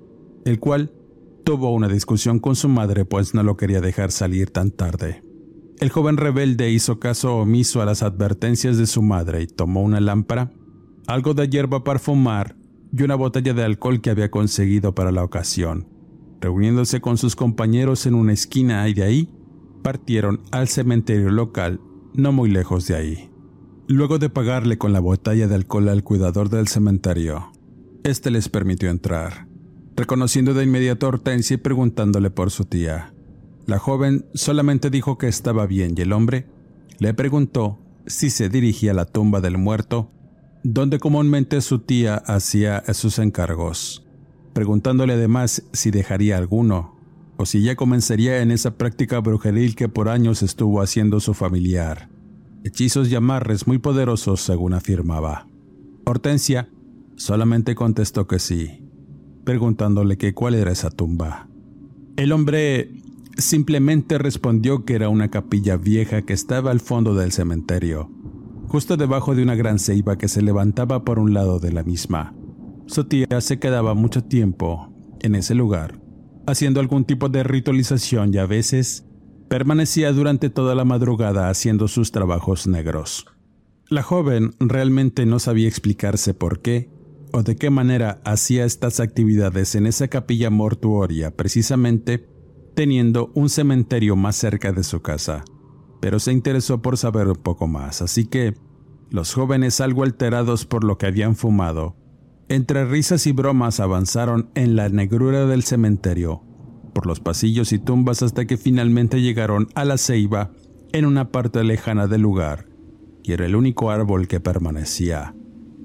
el 0.45 0.59
cual 0.59 0.91
tuvo 1.43 1.73
una 1.73 1.87
discusión 1.87 2.39
con 2.39 2.55
su 2.55 2.69
madre 2.69 3.05
pues 3.05 3.33
no 3.33 3.43
lo 3.43 3.57
quería 3.57 3.81
dejar 3.81 4.11
salir 4.11 4.51
tan 4.51 4.71
tarde. 4.71 5.23
El 5.79 5.89
joven 5.89 6.17
rebelde 6.17 6.71
hizo 6.71 6.99
caso 6.99 7.37
omiso 7.37 7.81
a 7.81 7.85
las 7.85 8.03
advertencias 8.03 8.77
de 8.77 8.87
su 8.87 9.01
madre 9.01 9.41
y 9.41 9.47
tomó 9.47 9.81
una 9.81 9.99
lámpara, 9.99 10.53
algo 11.07 11.33
de 11.33 11.49
hierba 11.49 11.83
para 11.83 11.99
fumar 11.99 12.55
y 12.95 13.03
una 13.03 13.15
botella 13.15 13.53
de 13.53 13.63
alcohol 13.63 13.99
que 13.99 14.11
había 14.11 14.31
conseguido 14.31 14.95
para 14.95 15.11
la 15.11 15.23
ocasión, 15.23 15.87
reuniéndose 16.39 17.01
con 17.01 17.17
sus 17.17 17.35
compañeros 17.35 18.05
en 18.05 18.13
una 18.13 18.33
esquina 18.33 18.87
y 18.87 18.93
de 18.93 19.03
ahí 19.03 19.29
partieron 19.81 20.41
al 20.51 20.69
cementerio 20.69 21.31
local 21.31 21.81
no 22.13 22.31
muy 22.31 22.49
lejos 22.49 22.87
de 22.87 22.95
ahí. 22.95 23.29
Luego 23.87 24.19
de 24.19 24.29
pagarle 24.29 24.77
con 24.77 24.93
la 24.93 24.99
botella 24.99 25.47
de 25.47 25.55
alcohol 25.55 25.89
al 25.89 26.03
cuidador 26.03 26.49
del 26.49 26.67
cementerio, 26.67 27.51
este 28.03 28.31
les 28.31 28.49
permitió 28.49 28.89
entrar, 28.89 29.47
reconociendo 29.95 30.53
de 30.53 30.63
inmediato 30.63 31.05
a 31.05 31.09
Hortensia 31.09 31.55
y 31.55 31.57
preguntándole 31.57 32.29
por 32.29 32.51
su 32.51 32.65
tía. 32.65 33.13
La 33.65 33.79
joven 33.79 34.25
solamente 34.33 34.89
dijo 34.89 35.17
que 35.17 35.27
estaba 35.27 35.65
bien 35.65 35.95
y 35.97 36.01
el 36.01 36.13
hombre 36.13 36.47
le 36.99 37.13
preguntó 37.13 37.79
si 38.05 38.29
se 38.29 38.49
dirigía 38.49 38.91
a 38.91 38.95
la 38.95 39.05
tumba 39.05 39.41
del 39.41 39.57
muerto, 39.57 40.11
donde 40.63 40.99
comúnmente 40.99 41.61
su 41.61 41.79
tía 41.79 42.15
hacía 42.15 42.83
sus 42.93 43.19
encargos, 43.19 44.05
preguntándole 44.53 45.13
además 45.13 45.63
si 45.73 45.91
dejaría 45.91 46.37
alguno 46.37 46.92
o 47.37 47.45
si 47.45 47.61
ya 47.61 47.75
comenzaría 47.75 48.41
en 48.41 48.51
esa 48.51 48.77
práctica 48.77 49.19
brujeril 49.19 49.75
que 49.75 49.89
por 49.89 50.09
años 50.09 50.43
estuvo 50.43 50.81
haciendo 50.81 51.19
su 51.19 51.33
familiar. 51.33 52.09
Hechizos 52.63 53.09
y 53.09 53.15
amarres 53.15 53.67
muy 53.67 53.77
poderosos, 53.77 54.41
según 54.41 54.73
afirmaba. 54.73 55.47
Hortensia 56.05 56.69
solamente 57.15 57.75
contestó 57.75 58.27
que 58.27 58.39
sí, 58.39 58.85
preguntándole 59.43 60.17
que 60.17 60.33
cuál 60.33 60.55
era 60.55 60.71
esa 60.71 60.89
tumba. 60.89 61.47
El 62.15 62.31
hombre 62.31 62.91
simplemente 63.37 64.17
respondió 64.17 64.85
que 64.85 64.95
era 64.95 65.09
una 65.09 65.29
capilla 65.29 65.75
vieja 65.75 66.21
que 66.21 66.33
estaba 66.33 66.71
al 66.71 66.79
fondo 66.79 67.15
del 67.15 67.31
cementerio, 67.31 68.09
justo 68.67 68.95
debajo 68.95 69.35
de 69.35 69.43
una 69.43 69.55
gran 69.55 69.79
ceiba 69.79 70.17
que 70.17 70.27
se 70.27 70.41
levantaba 70.41 71.03
por 71.03 71.19
un 71.19 71.33
lado 71.33 71.59
de 71.59 71.73
la 71.73 71.83
misma. 71.83 72.35
Su 72.85 73.05
tía 73.05 73.41
se 73.41 73.59
quedaba 73.59 73.93
mucho 73.93 74.23
tiempo 74.23 74.93
en 75.21 75.35
ese 75.35 75.55
lugar 75.55 76.02
haciendo 76.45 76.79
algún 76.79 77.05
tipo 77.05 77.29
de 77.29 77.43
ritualización 77.43 78.33
y 78.33 78.37
a 78.37 78.45
veces 78.45 79.05
permanecía 79.47 80.11
durante 80.11 80.49
toda 80.49 80.75
la 80.75 80.85
madrugada 80.85 81.49
haciendo 81.49 81.87
sus 81.87 82.11
trabajos 82.11 82.67
negros. 82.67 83.25
La 83.89 84.01
joven 84.01 84.55
realmente 84.59 85.25
no 85.25 85.39
sabía 85.39 85.67
explicarse 85.67 86.33
por 86.33 86.61
qué 86.61 86.89
o 87.31 87.43
de 87.43 87.55
qué 87.55 87.69
manera 87.69 88.21
hacía 88.25 88.65
estas 88.65 88.99
actividades 88.99 89.75
en 89.75 89.87
esa 89.87 90.07
capilla 90.07 90.49
mortuoria 90.49 91.35
precisamente 91.35 92.27
teniendo 92.75 93.31
un 93.35 93.49
cementerio 93.49 94.15
más 94.15 94.35
cerca 94.35 94.71
de 94.71 94.83
su 94.83 95.01
casa, 95.01 95.43
pero 95.99 96.19
se 96.19 96.31
interesó 96.31 96.81
por 96.81 96.97
saber 96.97 97.27
un 97.27 97.35
poco 97.35 97.67
más, 97.67 98.01
así 98.01 98.25
que 98.25 98.55
los 99.09 99.33
jóvenes 99.33 99.79
algo 99.79 100.03
alterados 100.03 100.65
por 100.65 100.83
lo 100.83 100.97
que 100.97 101.05
habían 101.05 101.35
fumado 101.35 101.95
entre 102.49 102.85
risas 102.85 103.25
y 103.27 103.31
bromas 103.31 103.79
avanzaron 103.79 104.49
en 104.55 104.75
la 104.75 104.89
negrura 104.89 105.45
del 105.45 105.63
cementerio, 105.63 106.43
por 106.93 107.07
los 107.07 107.19
pasillos 107.19 107.71
y 107.73 107.79
tumbas 107.79 108.21
hasta 108.21 108.45
que 108.45 108.57
finalmente 108.57 109.21
llegaron 109.21 109.67
a 109.75 109.85
la 109.85 109.97
ceiba 109.97 110.51
en 110.91 111.05
una 111.05 111.31
parte 111.31 111.63
lejana 111.63 112.07
del 112.07 112.21
lugar, 112.21 112.67
y 113.23 113.31
era 113.31 113.45
el 113.45 113.55
único 113.55 113.89
árbol 113.89 114.27
que 114.27 114.39
permanecía. 114.39 115.33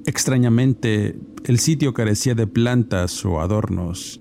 Extrañamente, 0.04 1.18
el 1.44 1.58
sitio 1.58 1.94
carecía 1.94 2.34
de 2.34 2.46
plantas 2.46 3.24
o 3.24 3.40
adornos, 3.40 4.20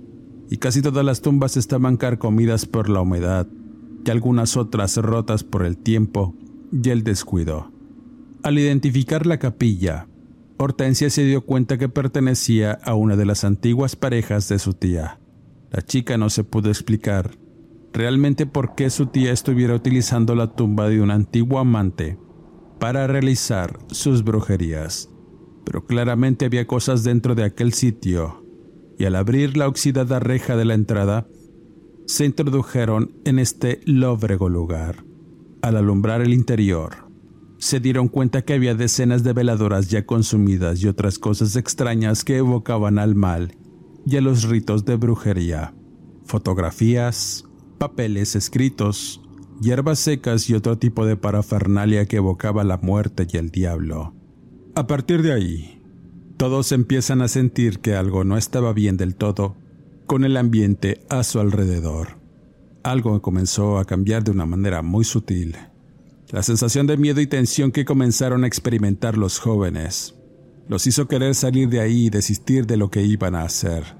y 0.49 0.57
casi 0.57 0.81
todas 0.81 1.03
las 1.03 1.21
tumbas 1.21 1.57
estaban 1.57 1.97
carcomidas 1.97 2.65
por 2.65 2.89
la 2.89 3.01
humedad, 3.01 3.47
y 4.05 4.09
algunas 4.09 4.55
otras 4.55 4.95
rotas 4.97 5.43
por 5.43 5.65
el 5.65 5.77
tiempo 5.77 6.35
y 6.71 6.89
el 6.89 7.03
descuido. 7.03 7.71
Al 8.43 8.57
identificar 8.57 9.25
la 9.25 9.39
capilla, 9.39 10.07
Hortensia 10.57 11.09
se 11.09 11.23
dio 11.23 11.45
cuenta 11.45 11.77
que 11.77 11.87
pertenecía 11.87 12.71
a 12.83 12.95
una 12.95 13.15
de 13.15 13.25
las 13.25 13.43
antiguas 13.43 13.95
parejas 13.95 14.49
de 14.49 14.57
su 14.57 14.73
tía. 14.73 15.19
La 15.71 15.83
chica 15.83 16.17
no 16.17 16.29
se 16.29 16.43
pudo 16.43 16.69
explicar 16.69 17.31
realmente 17.93 18.45
por 18.45 18.75
qué 18.75 18.89
su 18.89 19.07
tía 19.07 19.31
estuviera 19.31 19.73
utilizando 19.73 20.35
la 20.35 20.55
tumba 20.55 20.87
de 20.89 21.01
un 21.01 21.11
antiguo 21.11 21.59
amante 21.59 22.17
para 22.79 23.07
realizar 23.07 23.79
sus 23.87 24.23
brujerías, 24.23 25.09
pero 25.65 25.85
claramente 25.85 26.45
había 26.45 26.67
cosas 26.67 27.03
dentro 27.03 27.33
de 27.33 27.43
aquel 27.43 27.73
sitio, 27.73 28.45
y 28.99 29.05
al 29.05 29.15
abrir 29.15 29.57
la 29.57 29.67
oxidada 29.67 30.19
reja 30.19 30.55
de 30.55 30.65
la 30.65 30.75
entrada, 30.75 31.27
se 32.05 32.25
introdujeron 32.25 33.13
en 33.25 33.39
este 33.39 33.81
lóbrego 33.85 34.47
lugar. 34.47 35.03
Al 35.61 35.75
alumbrar 35.75 36.21
el 36.21 36.33
interior, 36.33 37.06
se 37.57 37.79
dieron 37.79 38.07
cuenta 38.07 38.43
que 38.43 38.53
había 38.53 38.75
decenas 38.75 39.23
de 39.23 39.33
veladoras 39.33 39.89
ya 39.89 40.05
consumidas 40.05 40.81
y 40.81 40.87
otras 40.87 41.19
cosas 41.19 41.55
extrañas 41.55 42.23
que 42.23 42.37
evocaban 42.37 42.99
al 42.99 43.15
mal 43.15 43.55
y 44.05 44.17
a 44.17 44.21
los 44.21 44.43
ritos 44.43 44.85
de 44.85 44.95
brujería. 44.95 45.73
Fotografías, 46.25 47.45
papeles 47.77 48.35
escritos, 48.35 49.21
hierbas 49.61 49.99
secas 49.99 50.49
y 50.49 50.53
otro 50.53 50.77
tipo 50.77 51.05
de 51.05 51.17
parafernalia 51.17 52.05
que 52.05 52.17
evocaba 52.17 52.63
la 52.63 52.77
muerte 52.77 53.27
y 53.31 53.37
el 53.37 53.49
diablo. 53.49 54.13
A 54.75 54.87
partir 54.87 55.21
de 55.23 55.33
ahí, 55.33 55.81
todos 56.37 56.71
empiezan 56.71 57.21
a 57.21 57.27
sentir 57.27 57.79
que 57.79 57.95
algo 57.95 58.23
no 58.23 58.37
estaba 58.37 58.71
bien 58.73 58.97
del 58.97 59.15
todo 59.15 59.55
con 60.05 60.23
el 60.23 60.37
ambiente 60.37 61.01
a 61.09 61.23
su 61.23 61.39
alrededor. 61.39 62.19
Algo 62.83 63.21
comenzó 63.21 63.79
a 63.79 63.85
cambiar 63.85 64.23
de 64.23 64.31
una 64.31 64.45
manera 64.45 64.81
muy 64.81 65.03
sutil. 65.03 65.57
La 66.29 66.43
sensación 66.43 66.87
de 66.87 66.97
miedo 66.97 67.21
y 67.21 67.27
tensión 67.27 67.71
que 67.71 67.85
comenzaron 67.85 68.43
a 68.43 68.47
experimentar 68.47 69.17
los 69.17 69.39
jóvenes 69.39 70.13
los 70.67 70.85
hizo 70.85 71.07
querer 71.07 71.35
salir 71.35 71.69
de 71.69 71.79
ahí 71.79 72.07
y 72.07 72.09
desistir 72.09 72.65
de 72.67 72.75
lo 72.75 72.91
que 72.91 73.03
iban 73.03 73.35
a 73.35 73.43
hacer. 73.43 73.95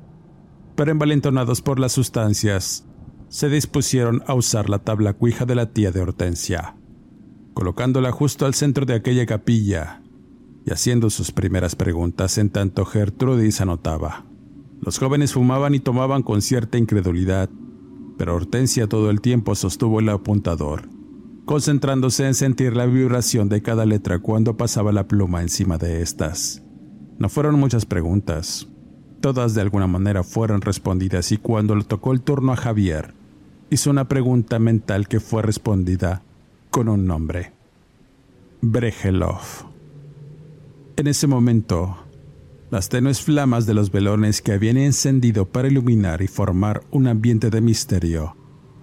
Pero 0.76 0.92
envalentonados 0.92 1.62
por 1.62 1.80
las 1.80 1.94
sustancias, 1.94 2.86
se 3.30 3.50
dispusieron 3.50 4.24
a 4.28 4.34
usar 4.34 4.70
la 4.70 4.80
tabla 4.80 5.14
cuija 5.14 5.46
de 5.46 5.56
la 5.56 5.72
tía 5.72 5.92
de 5.92 6.02
Hortensia, 6.02 6.76
colocándola 7.54 8.12
justo 8.12 8.46
al 8.46 8.54
centro 8.54 8.86
de 8.86 8.96
aquella 8.96 9.26
capilla 9.26 10.02
y 10.66 10.72
haciendo 10.72 11.10
sus 11.10 11.32
primeras 11.32 11.76
preguntas 11.76 12.38
en 12.38 12.50
tanto 12.50 12.86
Gertrudis 12.86 13.62
anotaba. 13.62 14.26
Los 14.82 15.00
jóvenes 15.00 15.34
fumaban 15.34 15.74
y 15.76 15.80
tomaban 15.80 16.24
con 16.24 16.42
cierta 16.42 16.78
incredulidad, 16.78 17.50
pero 18.18 18.36
Hortensia 18.36 18.88
todo 18.88 19.10
el 19.10 19.22
tiempo 19.22 19.56
sostuvo 19.56 20.00
el 20.00 20.10
apuntador, 20.10 20.90
concentrándose 21.48 22.28
en 22.28 22.34
sentir 22.34 22.76
la 22.76 22.86
vibración 22.86 23.48
de 23.48 23.62
cada 23.62 23.86
letra 23.86 24.20
cuando 24.20 24.58
pasaba 24.58 24.92
la 24.92 25.08
pluma 25.08 25.42
encima 25.42 25.78
de 25.78 26.02
estas. 26.02 26.62
No 27.20 27.30
fueron 27.30 27.56
muchas 27.56 27.86
preguntas, 27.86 28.68
todas 29.22 29.54
de 29.54 29.62
alguna 29.62 29.88
manera 29.88 30.24
fueron 30.24 30.60
respondidas 30.60 31.32
y 31.32 31.38
cuando 31.38 31.74
le 31.74 31.86
tocó 31.86 32.12
el 32.12 32.20
turno 32.20 32.52
a 32.52 32.58
Javier, 32.58 33.14
hizo 33.70 33.90
una 33.90 34.10
pregunta 34.10 34.60
mental 34.60 35.08
que 35.08 35.22
fue 35.22 35.42
respondida 35.42 36.22
con 36.70 36.90
un 36.90 37.08
nombre. 37.08 37.54
Bregelov. 38.60 39.40
En 40.98 41.08
ese 41.08 41.28
momento, 41.28 41.96
las 42.72 42.90
tenues 42.90 43.22
flamas 43.22 43.66
de 43.66 43.74
los 43.74 43.90
velones 43.90 44.42
que 44.42 44.52
habían 44.52 44.76
encendido 44.76 45.46
para 45.46 45.70
iluminar 45.70 46.22
y 46.22 46.28
formar 46.28 46.84
un 46.92 47.08
ambiente 47.08 47.50
de 47.50 47.62
misterio 47.62 48.36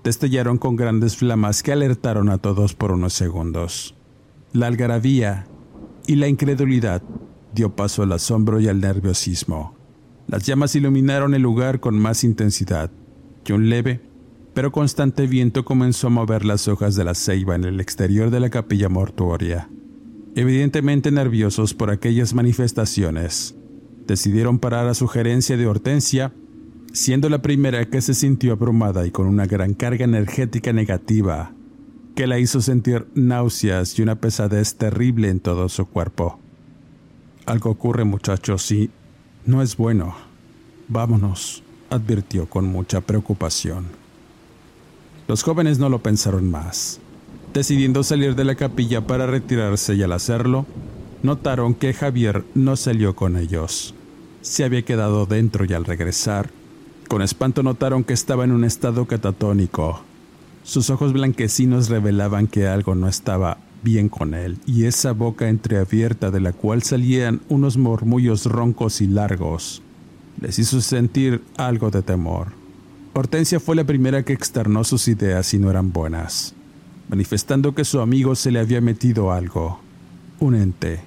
destellaron 0.04 0.58
con 0.58 0.76
grandes 0.76 1.16
flamas 1.16 1.62
que 1.62 1.72
alertaron 1.72 2.28
a 2.28 2.38
todos 2.38 2.74
por 2.74 2.92
unos 2.92 3.14
segundos. 3.14 3.96
La 4.52 4.68
algarabía 4.68 5.46
y 6.06 6.14
la 6.16 6.28
incredulidad 6.28 7.02
dio 7.54 7.74
paso 7.74 8.02
al 8.02 8.12
asombro 8.12 8.60
y 8.60 8.68
al 8.68 8.80
nerviosismo. 8.80 9.74
Las 10.28 10.44
llamas 10.46 10.76
iluminaron 10.76 11.34
el 11.34 11.42
lugar 11.42 11.80
con 11.80 11.98
más 11.98 12.22
intensidad 12.22 12.90
y 13.44 13.52
un 13.52 13.68
leve 13.68 14.14
pero 14.54 14.70
constante 14.70 15.26
viento 15.26 15.64
comenzó 15.64 16.06
a 16.06 16.10
mover 16.10 16.44
las 16.44 16.68
hojas 16.68 16.94
de 16.94 17.04
la 17.04 17.14
ceiba 17.14 17.56
en 17.56 17.64
el 17.64 17.80
exterior 17.80 18.30
de 18.30 18.38
la 18.38 18.50
capilla 18.50 18.88
mortuoria. 18.88 19.68
Evidentemente 20.36 21.10
nerviosos 21.10 21.74
por 21.74 21.90
aquellas 21.90 22.34
manifestaciones, 22.34 23.56
decidieron 24.06 24.60
parar 24.60 24.86
a 24.86 24.94
sugerencia 24.94 25.56
de 25.56 25.66
Hortensia, 25.66 26.32
siendo 26.94 27.28
la 27.28 27.42
primera 27.42 27.84
que 27.86 28.00
se 28.00 28.14
sintió 28.14 28.52
abrumada 28.52 29.04
y 29.04 29.10
con 29.10 29.26
una 29.26 29.46
gran 29.46 29.74
carga 29.74 30.04
energética 30.04 30.72
negativa 30.72 31.52
que 32.14 32.28
la 32.28 32.38
hizo 32.38 32.60
sentir 32.60 33.08
náuseas 33.14 33.98
y 33.98 34.02
una 34.02 34.14
pesadez 34.14 34.76
terrible 34.76 35.28
en 35.28 35.40
todo 35.40 35.68
su 35.68 35.86
cuerpo. 35.86 36.38
Algo 37.46 37.70
ocurre 37.70 38.04
muchachos 38.04 38.70
y 38.70 38.90
no 39.44 39.60
es 39.60 39.76
bueno. 39.76 40.14
Vámonos, 40.86 41.64
advirtió 41.90 42.48
con 42.48 42.66
mucha 42.66 43.00
preocupación. 43.00 43.86
Los 45.26 45.42
jóvenes 45.42 45.80
no 45.80 45.88
lo 45.88 46.00
pensaron 46.00 46.48
más. 46.48 47.00
Decidiendo 47.52 48.04
salir 48.04 48.36
de 48.36 48.44
la 48.44 48.54
capilla 48.54 49.04
para 49.04 49.26
retirarse 49.26 49.96
y 49.96 50.04
al 50.04 50.12
hacerlo, 50.12 50.64
notaron 51.24 51.74
que 51.74 51.92
Javier 51.92 52.44
no 52.54 52.76
salió 52.76 53.16
con 53.16 53.36
ellos. 53.36 53.96
Se 54.42 54.62
había 54.62 54.82
quedado 54.82 55.26
dentro 55.26 55.64
y 55.64 55.72
al 55.72 55.84
regresar, 55.84 56.50
con 57.08 57.22
espanto 57.22 57.62
notaron 57.62 58.04
que 58.04 58.12
estaba 58.12 58.44
en 58.44 58.52
un 58.52 58.64
estado 58.64 59.06
catatónico. 59.06 60.02
Sus 60.62 60.90
ojos 60.90 61.12
blanquecinos 61.12 61.88
revelaban 61.88 62.46
que 62.46 62.66
algo 62.66 62.94
no 62.94 63.08
estaba 63.08 63.58
bien 63.82 64.08
con 64.08 64.34
él, 64.34 64.58
y 64.66 64.84
esa 64.84 65.12
boca 65.12 65.48
entreabierta 65.48 66.30
de 66.30 66.40
la 66.40 66.52
cual 66.52 66.82
salían 66.82 67.42
unos 67.48 67.76
murmullos 67.76 68.46
roncos 68.46 69.00
y 69.00 69.06
largos 69.06 69.82
les 70.40 70.58
hizo 70.58 70.80
sentir 70.80 71.42
algo 71.56 71.90
de 71.90 72.02
temor. 72.02 72.48
Hortensia 73.12 73.60
fue 73.60 73.76
la 73.76 73.84
primera 73.84 74.24
que 74.24 74.32
externó 74.32 74.84
sus 74.84 75.06
ideas 75.08 75.54
y 75.54 75.58
no 75.58 75.70
eran 75.70 75.92
buenas, 75.92 76.54
manifestando 77.08 77.74
que 77.74 77.84
su 77.84 78.00
amigo 78.00 78.34
se 78.34 78.50
le 78.50 78.58
había 78.58 78.80
metido 78.80 79.32
algo, 79.32 79.80
un 80.40 80.54
ente, 80.54 81.00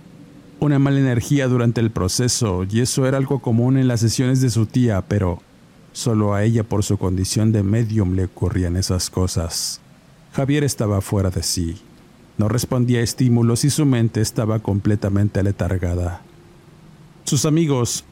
una 0.59 0.79
mala 0.79 0.99
energía 0.99 1.47
durante 1.47 1.81
el 1.81 1.91
proceso, 1.91 2.65
y 2.69 2.79
eso 2.79 3.05
era 3.05 3.17
algo 3.17 3.39
común 3.39 3.77
en 3.77 3.87
las 3.87 3.99
sesiones 3.99 4.41
de 4.41 4.49
su 4.49 4.65
tía, 4.65 5.03
pero 5.07 5.41
solo 5.97 6.35
a 6.35 6.43
ella 6.43 6.63
por 6.63 6.83
su 6.83 6.97
condición 6.97 7.51
de 7.51 7.63
medium 7.63 8.13
le 8.13 8.25
ocurrían 8.25 8.77
esas 8.77 9.09
cosas. 9.09 9.81
Javier 10.33 10.63
estaba 10.63 11.01
fuera 11.01 11.31
de 11.31 11.41
sí, 11.41 11.77
no 12.37 12.47
respondía 12.47 12.99
a 12.99 13.03
estímulos 13.03 13.65
y 13.65 13.71
su 13.71 13.85
mente 13.85 14.21
estaba 14.21 14.59
completamente 14.59 15.39
aletargada. 15.39 16.21
Sus 17.23 17.45
amigos 17.45 18.05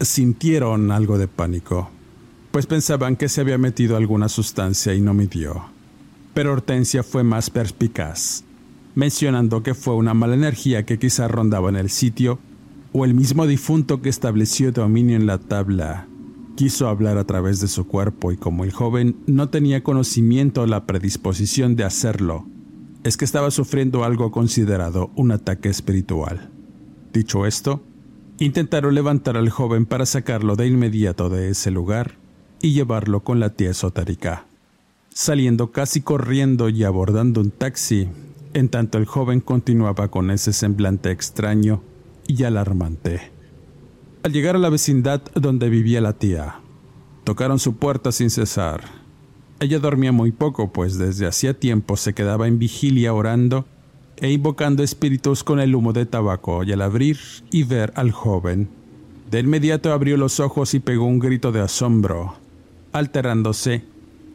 sintieron 0.00 0.92
algo 0.92 1.18
de 1.18 1.26
pánico, 1.26 1.90
pues 2.52 2.66
pensaban 2.66 3.16
que 3.16 3.28
se 3.28 3.40
había 3.40 3.58
metido 3.58 3.96
alguna 3.96 4.28
sustancia 4.28 4.94
y 4.94 5.00
no 5.00 5.12
midió. 5.12 5.64
Pero 6.32 6.52
Hortensia 6.52 7.02
fue 7.02 7.24
más 7.24 7.50
perspicaz 7.50 8.44
mencionando 8.94 9.62
que 9.62 9.74
fue 9.74 9.94
una 9.94 10.14
mala 10.14 10.34
energía 10.34 10.86
que 10.86 10.98
quizá 10.98 11.28
rondaba 11.28 11.68
en 11.68 11.76
el 11.76 11.90
sitio, 11.90 12.38
o 12.92 13.04
el 13.04 13.12
mismo 13.12 13.46
difunto 13.46 14.00
que 14.00 14.08
estableció 14.08 14.72
dominio 14.72 15.16
en 15.16 15.26
la 15.26 15.36
tabla. 15.36 16.06
Quiso 16.56 16.88
hablar 16.88 17.18
a 17.18 17.24
través 17.24 17.60
de 17.60 17.68
su 17.68 17.86
cuerpo 17.86 18.32
y 18.32 18.38
como 18.38 18.64
el 18.64 18.72
joven 18.72 19.16
no 19.26 19.50
tenía 19.50 19.84
conocimiento 19.84 20.62
o 20.62 20.66
la 20.66 20.86
predisposición 20.86 21.76
de 21.76 21.84
hacerlo, 21.84 22.46
es 23.04 23.18
que 23.18 23.26
estaba 23.26 23.50
sufriendo 23.50 24.04
algo 24.04 24.30
considerado 24.30 25.10
un 25.16 25.32
ataque 25.32 25.68
espiritual. 25.68 26.48
Dicho 27.12 27.44
esto, 27.44 27.82
intentaron 28.38 28.94
levantar 28.94 29.36
al 29.36 29.50
joven 29.50 29.84
para 29.84 30.06
sacarlo 30.06 30.56
de 30.56 30.66
inmediato 30.66 31.28
de 31.28 31.50
ese 31.50 31.70
lugar 31.70 32.14
y 32.62 32.72
llevarlo 32.72 33.22
con 33.22 33.38
la 33.38 33.50
tía 33.50 33.72
esotérica. 33.72 34.46
Saliendo 35.10 35.72
casi 35.72 36.00
corriendo 36.00 36.70
y 36.70 36.84
abordando 36.84 37.42
un 37.42 37.50
taxi, 37.50 38.08
en 38.54 38.70
tanto 38.70 38.96
el 38.96 39.04
joven 39.04 39.40
continuaba 39.40 40.08
con 40.08 40.30
ese 40.30 40.54
semblante 40.54 41.10
extraño 41.10 41.82
y 42.26 42.44
alarmante. 42.44 43.35
Al 44.26 44.32
llegar 44.32 44.56
a 44.56 44.58
la 44.58 44.70
vecindad 44.70 45.22
donde 45.36 45.68
vivía 45.68 46.00
la 46.00 46.12
tía, 46.12 46.56
tocaron 47.22 47.60
su 47.60 47.76
puerta 47.76 48.10
sin 48.10 48.28
cesar. 48.28 48.82
Ella 49.60 49.78
dormía 49.78 50.10
muy 50.10 50.32
poco, 50.32 50.72
pues 50.72 50.98
desde 50.98 51.28
hacía 51.28 51.54
tiempo 51.54 51.96
se 51.96 52.12
quedaba 52.12 52.48
en 52.48 52.58
vigilia 52.58 53.14
orando 53.14 53.66
e 54.16 54.32
invocando 54.32 54.82
espíritus 54.82 55.44
con 55.44 55.60
el 55.60 55.76
humo 55.76 55.92
de 55.92 56.06
tabaco, 56.06 56.64
y 56.64 56.72
al 56.72 56.82
abrir 56.82 57.20
y 57.52 57.62
ver 57.62 57.92
al 57.94 58.10
joven, 58.10 58.68
de 59.30 59.38
inmediato 59.38 59.92
abrió 59.92 60.16
los 60.16 60.40
ojos 60.40 60.74
y 60.74 60.80
pegó 60.80 61.04
un 61.04 61.20
grito 61.20 61.52
de 61.52 61.60
asombro, 61.60 62.34
alterándose 62.90 63.84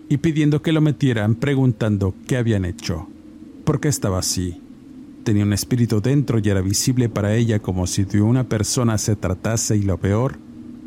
y 0.08 0.20
pidiendo 0.20 0.62
que 0.62 0.72
lo 0.72 0.80
metieran 0.80 1.36
preguntando 1.36 2.16
qué 2.30 2.38
habían 2.38 2.64
hecho. 2.64 3.10
¿Por 3.66 3.82
qué 3.82 3.90
estaba 3.90 4.20
así? 4.20 4.61
Tenía 5.24 5.44
un 5.44 5.54
espíritu 5.54 6.02
dentro 6.02 6.40
y 6.40 6.50
era 6.50 6.62
visible 6.62 7.08
para 7.08 7.36
ella 7.36 7.60
como 7.60 7.86
si 7.86 8.04
de 8.04 8.22
una 8.22 8.46
persona 8.46 8.98
se 8.98 9.16
tratase 9.16 9.78
y 9.78 9.84
lo 9.84 9.98
peor 9.98 10.40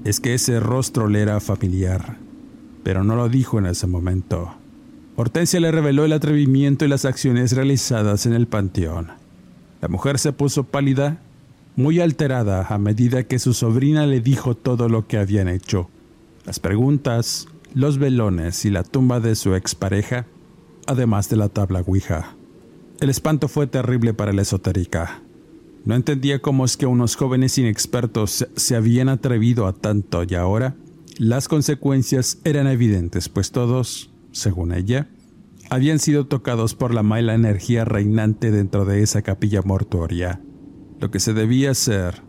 es 0.05 0.21
que 0.21 0.35
ese 0.35 0.61
rostro 0.61 1.09
le 1.09 1.21
era 1.21 1.41
familiar, 1.41 2.19
pero 2.83 3.05
no 3.05 3.17
lo 3.17 3.29
dijo 3.29 3.59
en 3.59 3.67
ese 3.67 3.87
momento. 3.87 4.55
Hortensia 5.17 5.61
le 5.61 5.71
reveló 5.71 6.05
el 6.05 6.13
atrevimiento 6.13 6.85
y 6.85 6.89
las 6.89 7.05
acciones 7.05 7.53
realizadas 7.53 8.27
en 8.27 8.33
el 8.33 8.49
panteón. 8.49 9.13
La 9.81 9.89
mujer 9.89 10.19
se 10.19 10.33
puso 10.33 10.65
pálida, 10.65 11.21
muy 11.77 12.01
alterada 12.01 12.67
a 12.69 12.79
medida 12.79 13.23
que 13.23 13.39
su 13.39 13.55
sobrina 13.55 14.07
le 14.07 14.21
dijo 14.21 14.57
todo 14.57 14.89
lo 14.89 15.07
que 15.07 15.19
habían 15.19 15.49
hecho. 15.49 15.89
Las 16.45 16.59
preguntas, 16.59 17.47
los 17.73 17.99
velones 17.99 18.65
y 18.65 18.71
la 18.71 18.83
tumba 18.83 19.21
de 19.21 19.37
su 19.37 19.55
expareja, 19.55 20.27
además 20.87 21.29
de 21.29 21.37
la 21.37 21.49
tabla 21.49 21.83
Ouija. 21.87 22.35
El 23.01 23.11
espanto 23.11 23.49
fue 23.49 23.67
terrible 23.67 24.15
para 24.15 24.33
la 24.33 24.43
esotérica. 24.43 25.23
No 25.85 25.95
entendía 25.95 26.41
cómo 26.41 26.65
es 26.65 26.77
que 26.77 26.87
unos 26.87 27.17
jóvenes 27.17 27.59
inexpertos 27.59 28.47
se 28.55 28.77
habían 28.77 29.09
atrevido 29.09 29.67
a 29.67 29.75
tanto 29.75 30.23
y 30.25 30.35
ahora 30.35 30.77
las 31.19 31.49
consecuencias 31.49 32.39
eran 32.45 32.67
evidentes, 32.67 33.29
pues 33.29 33.51
todos, 33.51 34.11
según 34.33 34.73
ella, 34.73 35.09
habían 35.71 35.99
sido 35.99 36.27
tocados 36.27 36.75
por 36.75 36.95
la 36.95 37.03
mala 37.03 37.35
energía 37.35 37.85
reinante 37.85 38.51
dentro 38.51 38.85
de 38.85 39.03
esa 39.03 39.23
capilla 39.23 39.63
mortuoria. 39.63 40.41
Lo 41.01 41.11
que 41.11 41.21
se 41.21 41.35
debía 41.35 41.73
hacer 41.73 42.23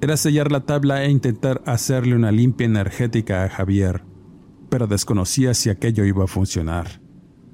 era 0.00 0.16
sellar 0.16 0.50
la 0.50 0.66
tabla 0.66 1.04
e 1.04 1.10
intentar 1.10 1.62
hacerle 1.66 2.14
una 2.16 2.32
limpia 2.32 2.66
energética 2.66 3.44
a 3.44 3.48
Javier, 3.48 4.02
pero 4.68 4.86
desconocía 4.86 5.54
si 5.54 5.70
aquello 5.70 6.04
iba 6.04 6.24
a 6.24 6.28
funcionar. 6.28 7.05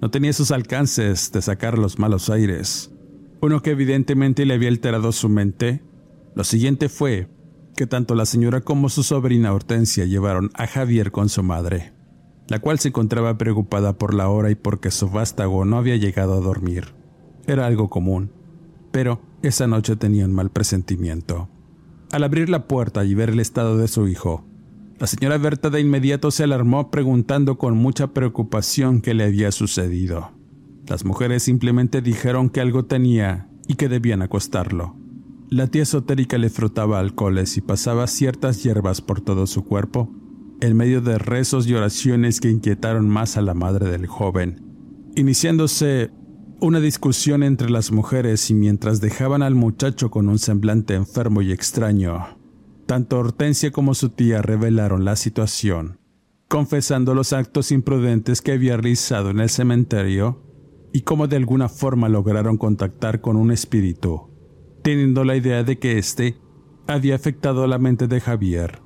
No 0.03 0.11
tenía 0.11 0.33
sus 0.33 0.51
alcances 0.51 1.31
de 1.31 1.41
sacar 1.41 1.79
los 1.79 2.01
malos 2.01 2.29
aires, 2.29 2.91
uno 3.41 3.63
que 3.63 3.71
evidentemente 3.71 4.45
le 4.45 4.55
había 4.55 4.69
alterado 4.69 5.13
su 5.13 5.29
mente. 5.29 5.81
Lo 6.35 6.43
siguiente 6.43 6.89
fue 6.89 7.29
que 7.77 7.87
tanto 7.87 8.17
la 8.17 8.27
señora 8.27 8.63
como 8.63 8.89
su 8.89 9.05
sobrina 9.05 9.55
Hortensia 9.55 10.05
llevaron 10.05 10.51
a 10.55 10.67
Javier 10.67 11.13
con 11.13 11.29
su 11.29 11.45
madre, 11.45 11.93
la 12.49 12.59
cual 12.59 12.81
se 12.81 12.89
encontraba 12.89 13.39
preocupada 13.39 13.97
por 13.97 14.13
la 14.13 14.29
hora 14.29 14.51
y 14.51 14.57
porque 14.57 14.91
su 14.91 15.09
vástago 15.09 15.65
no 15.65 15.79
había 15.79 15.95
llegado 15.95 16.35
a 16.35 16.41
dormir. 16.41 16.95
Era 17.47 17.67
algo 17.67 17.89
común, 17.89 18.33
pero 18.91 19.23
esa 19.43 19.69
noche 19.69 19.95
tenía 19.95 20.25
un 20.25 20.33
mal 20.33 20.51
presentimiento. 20.51 21.49
Al 22.11 22.25
abrir 22.25 22.49
la 22.49 22.67
puerta 22.67 23.05
y 23.05 23.15
ver 23.15 23.31
el 23.31 23.39
estado 23.39 23.79
de 23.79 23.87
su 23.87 24.09
hijo, 24.09 24.45
la 25.03 25.09
señora 25.09 25.37
Berta 25.37 25.69
de 25.69 25.81
inmediato 25.81 26.31
se 26.31 26.45
alarmó 26.45 26.93
preguntando 26.93 27.59
con 27.59 27.77
mucha 27.77 28.13
preocupación 28.15 29.01
qué 29.01 29.15
le 29.15 29.25
había 29.25 29.51
sucedido. 29.51 30.31
Las 30.87 31.05
mujeres 31.05 31.43
simplemente 31.43 32.03
dijeron 32.03 32.49
que 32.49 32.61
algo 32.61 32.85
tenía 32.85 33.49
y 33.67 33.75
que 33.75 33.89
debían 33.89 34.23
acostarlo. 34.23 34.95
La 35.51 35.67
tía 35.67 35.83
esotérica 35.83 36.39
le 36.39 36.51
frotaba 36.51 37.01
alcoholes 37.01 37.57
y 37.57 37.63
pasaba 37.63 38.07
ciertas 38.07 38.63
hierbas 38.63 39.01
por 39.01 39.21
todo 39.21 39.49
su 39.49 39.65
cuerpo, 39.65 40.09
en 40.61 40.77
medio 40.77 41.01
de 41.01 41.19
rezos 41.19 41.67
y 41.67 41.75
oraciones 41.75 42.41
que 42.41 42.51
inquietaron 42.51 43.09
más 43.09 43.37
a 43.37 43.43
la 43.43 43.55
madre 43.55 43.91
del 43.91 44.07
joven, 44.07 44.63
iniciándose 45.17 46.13
una 46.61 46.79
discusión 46.79 47.43
entre 47.43 47.71
las 47.71 47.91
mujeres 47.91 48.49
y 48.51 48.55
mientras 48.55 49.01
dejaban 49.01 49.43
al 49.43 49.57
muchacho 49.57 50.13
con 50.13 50.29
un 50.29 50.39
semblante 50.39 50.95
enfermo 50.95 51.43
y 51.43 51.51
extraño, 51.51 52.41
tanto 52.93 53.19
Hortensia 53.19 53.71
como 53.71 53.95
su 53.95 54.11
tía 54.11 54.43
revelaron 54.43 55.07
la 55.07 55.17
situación, 55.17 55.99
confesando 56.49 57.15
los 57.15 57.33
actos 57.33 57.73
imprudentes 57.73 58.43
que 58.43 58.53
había 58.53 58.77
realizado 58.77 59.31
en 59.31 59.41
el 59.41 59.49
cementerio 59.49 60.43
y 60.93 61.01
cómo 61.01 61.27
de 61.27 61.37
alguna 61.37 61.71
forma 61.71 62.11
lograron 62.11 62.59
contactar 62.59 63.23
con 63.23 63.37
un 63.37 63.51
espíritu 63.51 64.29
teniendo 64.83 65.25
la 65.25 65.37
idea 65.37 65.65
de 65.65 65.79
que 65.79 65.97
éste 65.97 66.37
había 66.87 67.15
afectado 67.15 67.67
la 67.67 67.79
mente 67.79 68.09
de 68.09 68.21
Javier, 68.21 68.83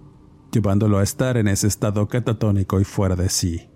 llevándolo 0.53 0.99
a 0.99 1.03
estar 1.03 1.37
en 1.37 1.49
ese 1.49 1.67
estado 1.67 2.07
catatónico 2.07 2.81
y 2.81 2.85
fuera 2.85 3.17
de 3.17 3.29
sí. 3.29 3.71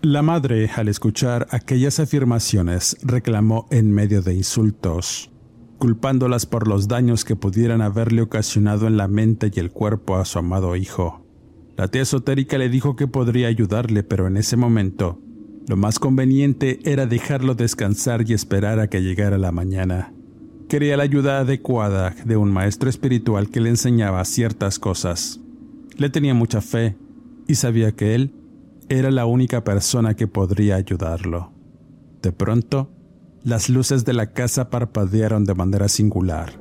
La 0.00 0.22
madre, 0.22 0.70
al 0.74 0.88
escuchar 0.88 1.46
aquellas 1.50 2.00
afirmaciones, 2.00 2.96
reclamó 3.02 3.68
en 3.70 3.92
medio 3.92 4.22
de 4.22 4.32
insultos, 4.32 5.30
culpándolas 5.78 6.46
por 6.46 6.68
los 6.68 6.88
daños 6.88 7.24
que 7.24 7.36
pudieran 7.36 7.80
haberle 7.80 8.22
ocasionado 8.22 8.86
en 8.86 8.96
la 8.96 9.08
mente 9.08 9.50
y 9.54 9.60
el 9.60 9.70
cuerpo 9.70 10.16
a 10.16 10.24
su 10.24 10.38
amado 10.38 10.76
hijo. 10.76 11.24
La 11.76 11.88
tía 11.88 12.02
esotérica 12.02 12.56
le 12.56 12.68
dijo 12.68 12.96
que 12.96 13.06
podría 13.06 13.48
ayudarle, 13.48 14.02
pero 14.02 14.26
en 14.26 14.36
ese 14.36 14.56
momento, 14.56 15.20
lo 15.66 15.76
más 15.76 15.98
conveniente 15.98 16.78
era 16.84 17.06
dejarlo 17.06 17.54
descansar 17.54 18.28
y 18.28 18.34
esperar 18.34 18.78
a 18.78 18.88
que 18.88 19.02
llegara 19.02 19.38
la 19.38 19.50
mañana. 19.50 20.12
Quería 20.68 20.96
la 20.96 21.02
ayuda 21.02 21.40
adecuada 21.40 22.14
de 22.24 22.36
un 22.36 22.50
maestro 22.52 22.88
espiritual 22.88 23.50
que 23.50 23.60
le 23.60 23.70
enseñaba 23.70 24.24
ciertas 24.24 24.78
cosas. 24.78 25.40
Le 25.96 26.10
tenía 26.10 26.34
mucha 26.34 26.60
fe 26.60 26.96
y 27.46 27.56
sabía 27.56 27.92
que 27.92 28.14
él 28.14 28.32
era 28.88 29.10
la 29.10 29.26
única 29.26 29.64
persona 29.64 30.14
que 30.14 30.26
podría 30.26 30.76
ayudarlo. 30.76 31.52
De 32.22 32.32
pronto, 32.32 32.90
las 33.44 33.68
luces 33.68 34.06
de 34.06 34.14
la 34.14 34.32
casa 34.32 34.70
parpadearon 34.70 35.44
de 35.44 35.54
manera 35.54 35.88
singular. 35.88 36.58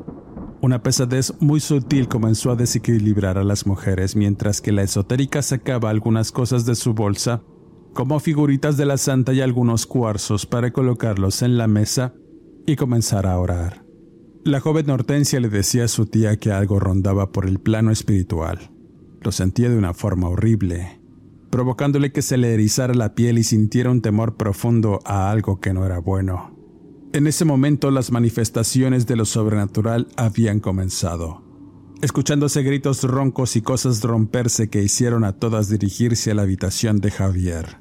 Una 0.61 0.83
pesadez 0.83 1.33
muy 1.39 1.61
sutil 1.61 2.09
comenzó 2.09 2.51
a 2.51 2.55
desequilibrar 2.55 3.37
a 3.37 3.43
las 3.43 3.65
mujeres 3.65 4.15
mientras 4.17 4.59
que 4.59 4.73
la 4.73 4.83
esotérica 4.83 5.41
sacaba 5.41 5.89
algunas 5.89 6.31
cosas 6.31 6.65
de 6.65 6.75
su 6.75 6.93
bolsa, 6.93 7.41
como 7.93 8.19
figuritas 8.19 8.75
de 8.75 8.85
la 8.85 8.97
santa 8.97 9.33
y 9.33 9.39
algunos 9.39 9.85
cuarzos 9.85 10.45
para 10.45 10.71
colocarlos 10.71 11.41
en 11.41 11.57
la 11.57 11.67
mesa 11.67 12.13
y 12.65 12.75
comenzar 12.75 13.27
a 13.27 13.39
orar. 13.39 13.85
La 14.43 14.59
joven 14.59 14.89
Hortensia 14.89 15.39
le 15.39 15.47
decía 15.47 15.85
a 15.85 15.87
su 15.87 16.05
tía 16.05 16.35
que 16.35 16.51
algo 16.51 16.79
rondaba 16.79 17.31
por 17.31 17.45
el 17.45 17.59
plano 17.59 17.91
espiritual. 17.91 18.71
Lo 19.21 19.31
sentía 19.31 19.69
de 19.69 19.77
una 19.77 19.93
forma 19.93 20.27
horrible, 20.27 20.99
provocándole 21.49 22.11
que 22.11 22.21
se 22.21 22.35
le 22.35 22.53
erizara 22.53 22.93
la 22.93 23.15
piel 23.15 23.37
y 23.37 23.43
sintiera 23.43 23.89
un 23.89 24.01
temor 24.01 24.35
profundo 24.35 24.99
a 25.05 25.31
algo 25.31 25.61
que 25.61 25.73
no 25.73 25.85
era 25.85 25.99
bueno. 25.99 26.52
En 27.13 27.27
ese 27.27 27.45
momento 27.45 27.91
las 27.91 28.11
manifestaciones 28.11 29.05
de 29.05 29.15
lo 29.15 29.25
sobrenatural 29.25 30.07
habían 30.17 30.59
comenzado, 30.59 31.43
escuchándose 32.01 32.63
gritos 32.63 33.03
roncos 33.03 33.55
y 33.55 33.61
cosas 33.61 34.01
romperse 34.01 34.71
que 34.71 34.81
hicieron 34.81 35.23
a 35.23 35.33
todas 35.33 35.69
dirigirse 35.69 36.31
a 36.31 36.33
la 36.33 36.41
habitación 36.41 37.01
de 37.01 37.11
Javier. 37.11 37.77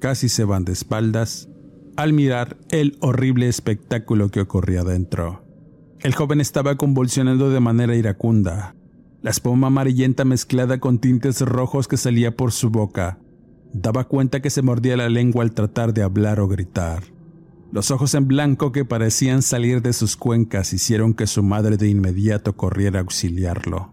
Casi 0.00 0.28
se 0.28 0.42
van 0.42 0.64
de 0.64 0.72
espaldas 0.72 1.48
al 1.96 2.12
mirar 2.12 2.58
el 2.70 2.98
horrible 3.00 3.48
espectáculo 3.48 4.32
que 4.32 4.40
ocurría 4.40 4.82
dentro. 4.82 5.44
El 6.00 6.16
joven 6.16 6.40
estaba 6.40 6.76
convulsionando 6.76 7.50
de 7.50 7.60
manera 7.60 7.94
iracunda. 7.94 8.74
La 9.22 9.30
espuma 9.30 9.68
amarillenta 9.68 10.24
mezclada 10.24 10.80
con 10.80 10.98
tintes 10.98 11.40
rojos 11.42 11.86
que 11.86 11.96
salía 11.96 12.34
por 12.34 12.50
su 12.50 12.70
boca 12.70 13.20
daba 13.72 14.04
cuenta 14.04 14.42
que 14.42 14.50
se 14.50 14.62
mordía 14.62 14.96
la 14.96 15.08
lengua 15.08 15.44
al 15.44 15.52
tratar 15.52 15.94
de 15.94 16.02
hablar 16.02 16.40
o 16.40 16.48
gritar. 16.48 17.13
Los 17.74 17.90
ojos 17.90 18.14
en 18.14 18.28
blanco 18.28 18.70
que 18.70 18.84
parecían 18.84 19.42
salir 19.42 19.82
de 19.82 19.92
sus 19.92 20.16
cuencas 20.16 20.72
hicieron 20.72 21.12
que 21.12 21.26
su 21.26 21.42
madre 21.42 21.76
de 21.76 21.88
inmediato 21.88 22.56
corriera 22.56 23.00
a 23.00 23.02
auxiliarlo, 23.02 23.92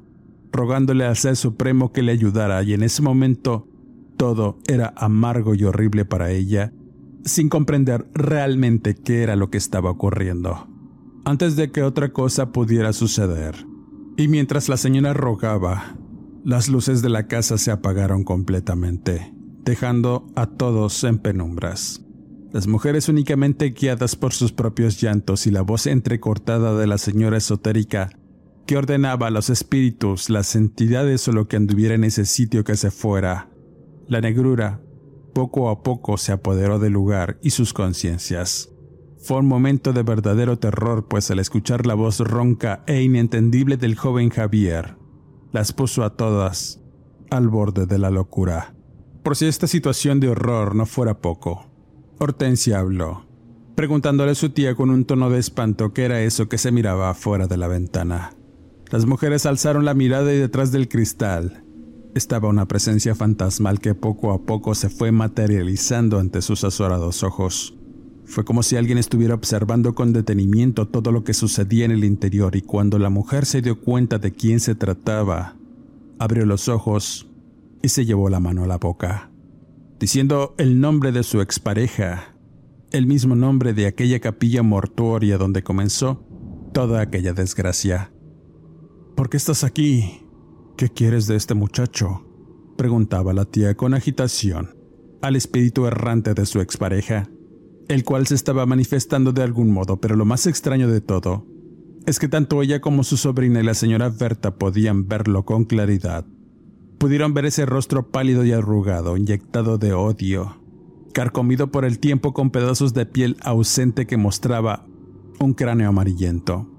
rogándole 0.52 1.04
al 1.04 1.18
Ser 1.18 1.36
Supremo 1.36 1.92
que 1.92 2.04
le 2.04 2.12
ayudara 2.12 2.62
y 2.62 2.76
en 2.76 2.84
ese 2.84 3.02
momento 3.02 3.68
todo 4.18 4.60
era 4.68 4.94
amargo 4.96 5.56
y 5.56 5.64
horrible 5.64 6.06
para 6.06 6.30
ella, 6.30 6.72
sin 7.26 7.50
comprender 7.50 8.08
realmente 8.14 8.94
qué 8.94 9.24
era 9.24 9.36
lo 9.36 9.50
que 9.50 9.58
estaba 9.58 9.90
ocurriendo 9.90 10.68
antes 11.26 11.56
de 11.56 11.72
que 11.72 11.82
otra 11.82 12.14
cosa 12.14 12.52
pudiera 12.52 12.94
suceder. 12.94 13.66
Y 14.16 14.28
mientras 14.28 14.70
la 14.70 14.78
señora 14.78 15.14
rogaba, 15.14 15.96
las 16.44 16.70
luces 16.70 17.02
de 17.02 17.10
la 17.10 17.26
casa 17.26 17.58
se 17.58 17.72
apagaron 17.72 18.26
completamente, 18.26 19.34
dejando 19.64 20.28
a 20.36 20.46
todos 20.46 21.04
en 21.04 21.18
penumbras. 21.18 22.06
Las 22.52 22.68
mujeres 22.68 23.08
únicamente 23.08 23.70
guiadas 23.70 24.18
por 24.18 24.34
sus 24.34 24.52
propios 24.52 25.00
llantos 25.00 25.48
y 25.48 25.52
la 25.52 25.62
voz 25.62 25.88
entrecortada 25.88 26.78
de 26.78 26.86
la 26.86 26.98
señora 26.98 27.38
esotérica 27.38 28.10
que 28.66 28.78
ordenaba 28.78 29.28
a 29.28 29.32
los 29.32 29.50
espíritus, 29.50 30.30
las 30.30 30.56
entidades 30.56 31.28
o 31.28 31.32
lo 31.32 31.48
que 31.48 31.56
anduviera 31.56 31.96
en 31.96 32.04
ese 32.04 32.26
sitio 32.26 32.64
que 32.64 32.76
se 32.76 32.92
fuera. 32.92 33.50
La 34.08 34.20
negrura 34.20 34.82
poco 35.34 35.70
a 35.70 35.82
poco 35.82 36.18
se 36.18 36.34
apoderó 36.34 36.78
del 36.78 36.94
lugar 36.94 37.40
y 37.42 37.52
sus 37.52 37.74
conciencias. 37.74 38.70
Fue 39.18 39.38
un 39.38 39.46
momento 39.46 39.94
de 39.94 40.04
verdadero 40.04 40.60
terror, 40.60 41.08
pues 41.08 41.32
al 41.32 41.40
escuchar 41.40 41.86
la 41.86 41.94
voz 41.94 42.20
ronca 42.20 42.84
e 42.86 43.02
inentendible 43.02 43.78
del 43.78 43.96
joven 43.96 44.30
Javier, 44.30 44.98
las 45.52 45.72
puso 45.72 46.04
a 46.04 46.16
todas 46.16 46.82
al 47.30 47.48
borde 47.48 47.86
de 47.86 47.98
la 47.98 48.10
locura. 48.10 48.76
Por 49.24 49.38
si 49.38 49.46
esta 49.46 49.68
situación 49.68 50.20
de 50.20 50.30
horror 50.30 50.76
no 50.76 50.86
fuera 50.86 51.20
poco, 51.20 51.71
Hortensia 52.24 52.78
habló, 52.78 53.26
preguntándole 53.74 54.34
a 54.34 54.36
su 54.36 54.52
tía 54.52 54.76
con 54.76 54.92
un 54.92 55.06
tono 55.06 55.32
de 55.32 55.40
espanto 55.40 55.92
qué 55.92 56.04
era 56.06 56.22
eso 56.22 56.48
que 56.48 56.60
se 56.60 56.72
miraba 56.72 57.10
afuera 57.10 57.48
de 57.48 57.58
la 57.58 57.68
ventana. 57.68 58.36
Las 58.92 59.08
mujeres 59.08 59.48
alzaron 59.48 59.86
la 59.86 59.96
mirada 59.96 60.32
y 60.32 60.38
detrás 60.38 60.72
del 60.72 60.88
cristal 60.88 61.64
estaba 62.14 62.48
una 62.48 62.68
presencia 62.68 63.16
fantasmal 63.16 63.80
que 63.80 63.96
poco 63.96 64.34
a 64.34 64.44
poco 64.44 64.76
se 64.76 64.90
fue 64.90 65.12
materializando 65.12 66.20
ante 66.20 66.44
sus 66.44 66.64
azorados 66.64 67.24
ojos. 67.24 67.76
Fue 68.26 68.46
como 68.46 68.62
si 68.62 68.76
alguien 68.76 69.00
estuviera 69.00 69.34
observando 69.34 69.96
con 69.96 70.14
detenimiento 70.14 70.88
todo 70.88 71.12
lo 71.12 71.24
que 71.24 71.34
sucedía 71.34 71.86
en 71.86 71.92
el 71.92 72.04
interior 72.04 72.56
y 72.56 72.62
cuando 72.62 73.00
la 73.00 73.10
mujer 73.10 73.48
se 73.48 73.64
dio 73.64 73.82
cuenta 73.82 74.20
de 74.20 74.32
quién 74.32 74.60
se 74.60 74.76
trataba, 74.76 75.56
abrió 76.20 76.46
los 76.46 76.70
ojos 76.70 77.28
y 77.82 77.88
se 77.88 78.06
llevó 78.06 78.30
la 78.30 78.40
mano 78.40 78.66
a 78.66 78.68
la 78.68 78.78
boca, 78.78 79.31
diciendo 80.02 80.56
el 80.58 80.82
nombre 80.82 81.14
de 81.14 81.24
su 81.24 81.40
expareja, 81.40 82.36
el 82.92 83.06
mismo 83.06 83.36
nombre 83.36 83.74
de 83.74 83.86
aquella 83.86 84.20
capilla 84.20 84.64
mortuoria 84.64 85.38
donde 85.38 85.64
comenzó 85.64 86.26
toda 86.74 87.00
aquella 87.00 87.32
desgracia. 87.32 88.12
¿Por 89.16 89.30
qué 89.30 89.38
estás 89.38 89.64
aquí? 89.64 90.26
¿Qué 90.76 90.90
quieres 90.90 91.28
de 91.28 91.38
este 91.38 91.54
muchacho? 91.54 92.28
preguntaba 92.78 93.32
la 93.32 93.46
tía 93.46 93.76
con 93.76 93.94
agitación 93.94 94.76
al 95.22 95.36
espíritu 95.36 95.86
errante 95.86 96.34
de 96.34 96.48
su 96.48 96.60
expareja 96.60 97.30
el 97.88 98.04
cual 98.04 98.26
se 98.26 98.36
estaba 98.36 98.66
manifestando 98.66 99.34
de 99.34 99.44
algún 99.44 99.72
modo, 99.72 100.00
pero 100.00 100.16
lo 100.16 100.26
más 100.26 100.48
extraño 100.48 100.88
de 100.88 101.02
todo 101.02 101.46
es 102.06 102.20
que 102.20 102.28
tanto 102.28 102.62
ella 102.62 102.82
como 102.82 103.04
su 103.04 103.18
sobrina 103.18 103.60
y 103.60 103.64
la 103.64 103.74
señora 103.74 104.10
Berta 104.10 104.56
podían 104.56 105.08
verlo 105.08 105.46
con 105.46 105.66
claridad. 105.66 106.26
Pudieron 107.02 107.34
ver 107.34 107.48
ese 107.48 107.66
rostro 107.66 108.12
pálido 108.12 108.46
y 108.46 108.52
arrugado, 108.52 109.18
inyectado 109.18 109.80
de 109.80 109.92
odio, 109.92 110.62
carcomido 111.16 111.72
por 111.72 111.84
el 111.84 111.98
tiempo 111.98 112.32
con 112.32 112.52
pedazos 112.52 112.94
de 112.94 113.08
piel 113.08 113.38
ausente 113.42 114.06
que 114.06 114.18
mostraba 114.18 114.86
un 115.40 115.56
cráneo 115.56 115.90
amarillento, 115.90 116.70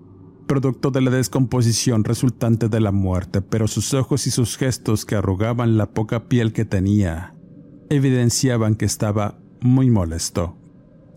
producto 0.47 0.93
de 0.93 1.01
la 1.01 1.11
descomposición 1.11 2.05
resultante 2.05 2.69
de 2.69 2.79
la 2.79 2.93
muerte, 2.93 3.43
pero 3.43 3.67
sus 3.67 3.95
ojos 3.95 4.29
y 4.29 4.31
sus 4.31 4.57
gestos 4.57 5.05
que 5.05 5.17
arrugaban 5.17 5.77
la 5.77 5.87
poca 5.87 6.29
piel 6.29 6.53
que 6.53 6.65
tenía 6.65 7.35
evidenciaban 7.91 8.77
que 8.77 8.85
estaba 8.85 9.41
muy 9.61 9.91
molesto. 9.91 10.57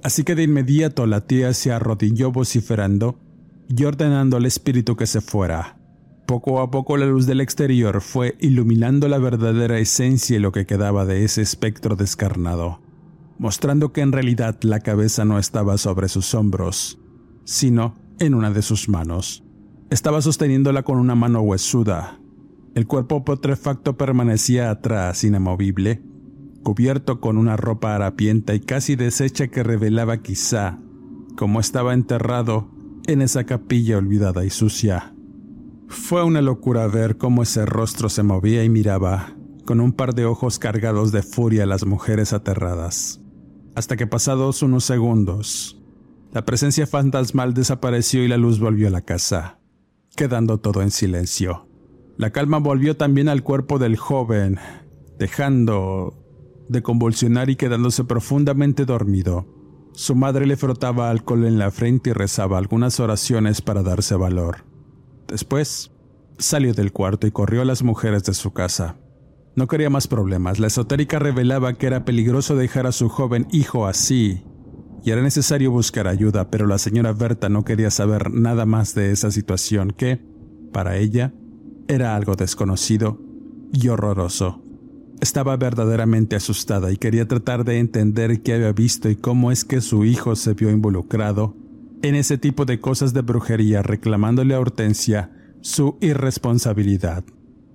Así 0.03 0.23
que 0.23 0.33
de 0.33 0.41
inmediato 0.41 1.05
la 1.05 1.27
tía 1.27 1.53
se 1.53 1.71
arrodilló 1.71 2.31
vociferando 2.31 3.19
y 3.69 3.83
ordenando 3.83 4.37
al 4.37 4.47
espíritu 4.47 4.95
que 4.95 5.05
se 5.05 5.21
fuera. 5.21 5.77
Poco 6.25 6.59
a 6.59 6.71
poco 6.71 6.97
la 6.97 7.05
luz 7.05 7.27
del 7.27 7.39
exterior 7.39 8.01
fue 8.01 8.35
iluminando 8.39 9.07
la 9.07 9.19
verdadera 9.19 9.77
esencia 9.77 10.37
y 10.37 10.39
lo 10.39 10.51
que 10.51 10.65
quedaba 10.65 11.05
de 11.05 11.23
ese 11.23 11.43
espectro 11.43 11.95
descarnado, 11.95 12.81
mostrando 13.37 13.93
que 13.93 14.01
en 14.01 14.11
realidad 14.11 14.57
la 14.63 14.79
cabeza 14.79 15.23
no 15.23 15.37
estaba 15.37 15.77
sobre 15.77 16.09
sus 16.09 16.33
hombros, 16.33 16.97
sino 17.43 17.93
en 18.17 18.33
una 18.33 18.49
de 18.49 18.63
sus 18.63 18.89
manos. 18.89 19.43
Estaba 19.91 20.19
sosteniéndola 20.23 20.81
con 20.81 20.97
una 20.97 21.13
mano 21.13 21.41
huesuda. 21.41 22.19
El 22.73 22.87
cuerpo 22.87 23.23
putrefacto 23.23 23.95
permanecía 23.95 24.71
atrás, 24.71 25.23
inamovible, 25.23 26.01
cubierto 26.63 27.21
con 27.21 27.37
una 27.37 27.55
ropa 27.55 27.93
harapienta 27.93 28.55
y 28.55 28.61
casi 28.61 28.95
deshecha 28.95 29.49
que 29.49 29.61
revelaba 29.61 30.23
quizá 30.23 30.79
cómo 31.37 31.59
estaba 31.59 31.93
enterrado 31.93 32.67
en 33.05 33.21
esa 33.21 33.43
capilla 33.43 33.99
olvidada 33.99 34.43
y 34.43 34.49
sucia. 34.49 35.14
Fue 35.95 36.23
una 36.23 36.41
locura 36.41 36.85
ver 36.85 37.17
cómo 37.17 37.41
ese 37.41 37.65
rostro 37.65 38.09
se 38.09 38.21
movía 38.21 38.63
y 38.63 38.69
miraba, 38.69 39.33
con 39.65 39.79
un 39.79 39.91
par 39.91 40.13
de 40.13 40.25
ojos 40.25 40.59
cargados 40.59 41.11
de 41.11 41.23
furia 41.23 41.63
a 41.63 41.65
las 41.65 41.83
mujeres 41.83 42.31
aterradas. 42.31 43.21
Hasta 43.73 43.95
que 43.95 44.05
pasados 44.05 44.61
unos 44.61 44.83
segundos, 44.83 45.81
la 46.31 46.45
presencia 46.45 46.85
fantasmal 46.85 47.55
desapareció 47.55 48.23
y 48.23 48.27
la 48.27 48.37
luz 48.37 48.59
volvió 48.59 48.87
a 48.87 48.91
la 48.91 49.01
casa, 49.01 49.57
quedando 50.15 50.59
todo 50.59 50.83
en 50.83 50.91
silencio. 50.91 51.67
La 52.17 52.29
calma 52.29 52.59
volvió 52.59 52.95
también 52.97 53.27
al 53.27 53.41
cuerpo 53.41 53.79
del 53.79 53.97
joven, 53.97 54.59
dejando 55.17 56.13
de 56.69 56.83
convulsionar 56.83 57.49
y 57.49 57.55
quedándose 57.55 58.03
profundamente 58.03 58.85
dormido. 58.85 59.47
Su 59.93 60.13
madre 60.13 60.45
le 60.45 60.57
frotaba 60.57 61.09
alcohol 61.09 61.45
en 61.45 61.57
la 61.57 61.71
frente 61.71 62.11
y 62.11 62.13
rezaba 62.13 62.59
algunas 62.59 62.99
oraciones 62.99 63.61
para 63.61 63.81
darse 63.81 64.15
valor. 64.15 64.74
Después, 65.27 65.91
salió 66.37 66.73
del 66.73 66.91
cuarto 66.91 67.27
y 67.27 67.31
corrió 67.31 67.61
a 67.61 67.65
las 67.65 67.83
mujeres 67.83 68.23
de 68.23 68.33
su 68.33 68.51
casa. 68.51 68.97
No 69.55 69.67
quería 69.67 69.89
más 69.89 70.07
problemas. 70.07 70.59
La 70.59 70.67
esotérica 70.67 71.17
revelaba 71.17 71.73
que 71.73 71.87
era 71.87 72.03
peligroso 72.03 72.55
dejar 72.55 72.87
a 72.87 72.91
su 72.91 73.09
joven 73.09 73.47
hijo 73.51 73.87
así, 73.87 74.43
y 75.03 75.11
era 75.11 75.21
necesario 75.21 75.71
buscar 75.71 76.07
ayuda, 76.07 76.49
pero 76.49 76.65
la 76.65 76.77
señora 76.77 77.13
Berta 77.13 77.47
no 77.47 77.63
quería 77.63 77.91
saber 77.91 78.31
nada 78.31 78.65
más 78.65 78.95
de 78.95 79.11
esa 79.11 79.31
situación 79.31 79.91
que, 79.91 80.19
para 80.73 80.97
ella, 80.97 81.31
era 81.87 82.15
algo 82.15 82.35
desconocido 82.35 83.21
y 83.71 83.87
horroroso. 83.87 84.61
Estaba 85.21 85.55
verdaderamente 85.57 86.35
asustada 86.35 86.91
y 86.91 86.97
quería 86.97 87.27
tratar 87.27 87.63
de 87.63 87.79
entender 87.79 88.41
qué 88.41 88.55
había 88.55 88.73
visto 88.73 89.09
y 89.09 89.15
cómo 89.15 89.51
es 89.51 89.63
que 89.63 89.79
su 89.79 90.03
hijo 90.03 90.35
se 90.35 90.53
vio 90.53 90.69
involucrado 90.69 91.55
en 92.07 92.13
ese 92.13 92.37
tipo 92.37 92.65
de 92.65 92.79
cosas 92.79 93.13
de 93.13 93.21
brujería 93.21 93.81
reclamándole 93.81 94.53
a 94.53 94.59
Hortensia 94.59 95.31
su 95.61 95.97
irresponsabilidad. 96.01 97.23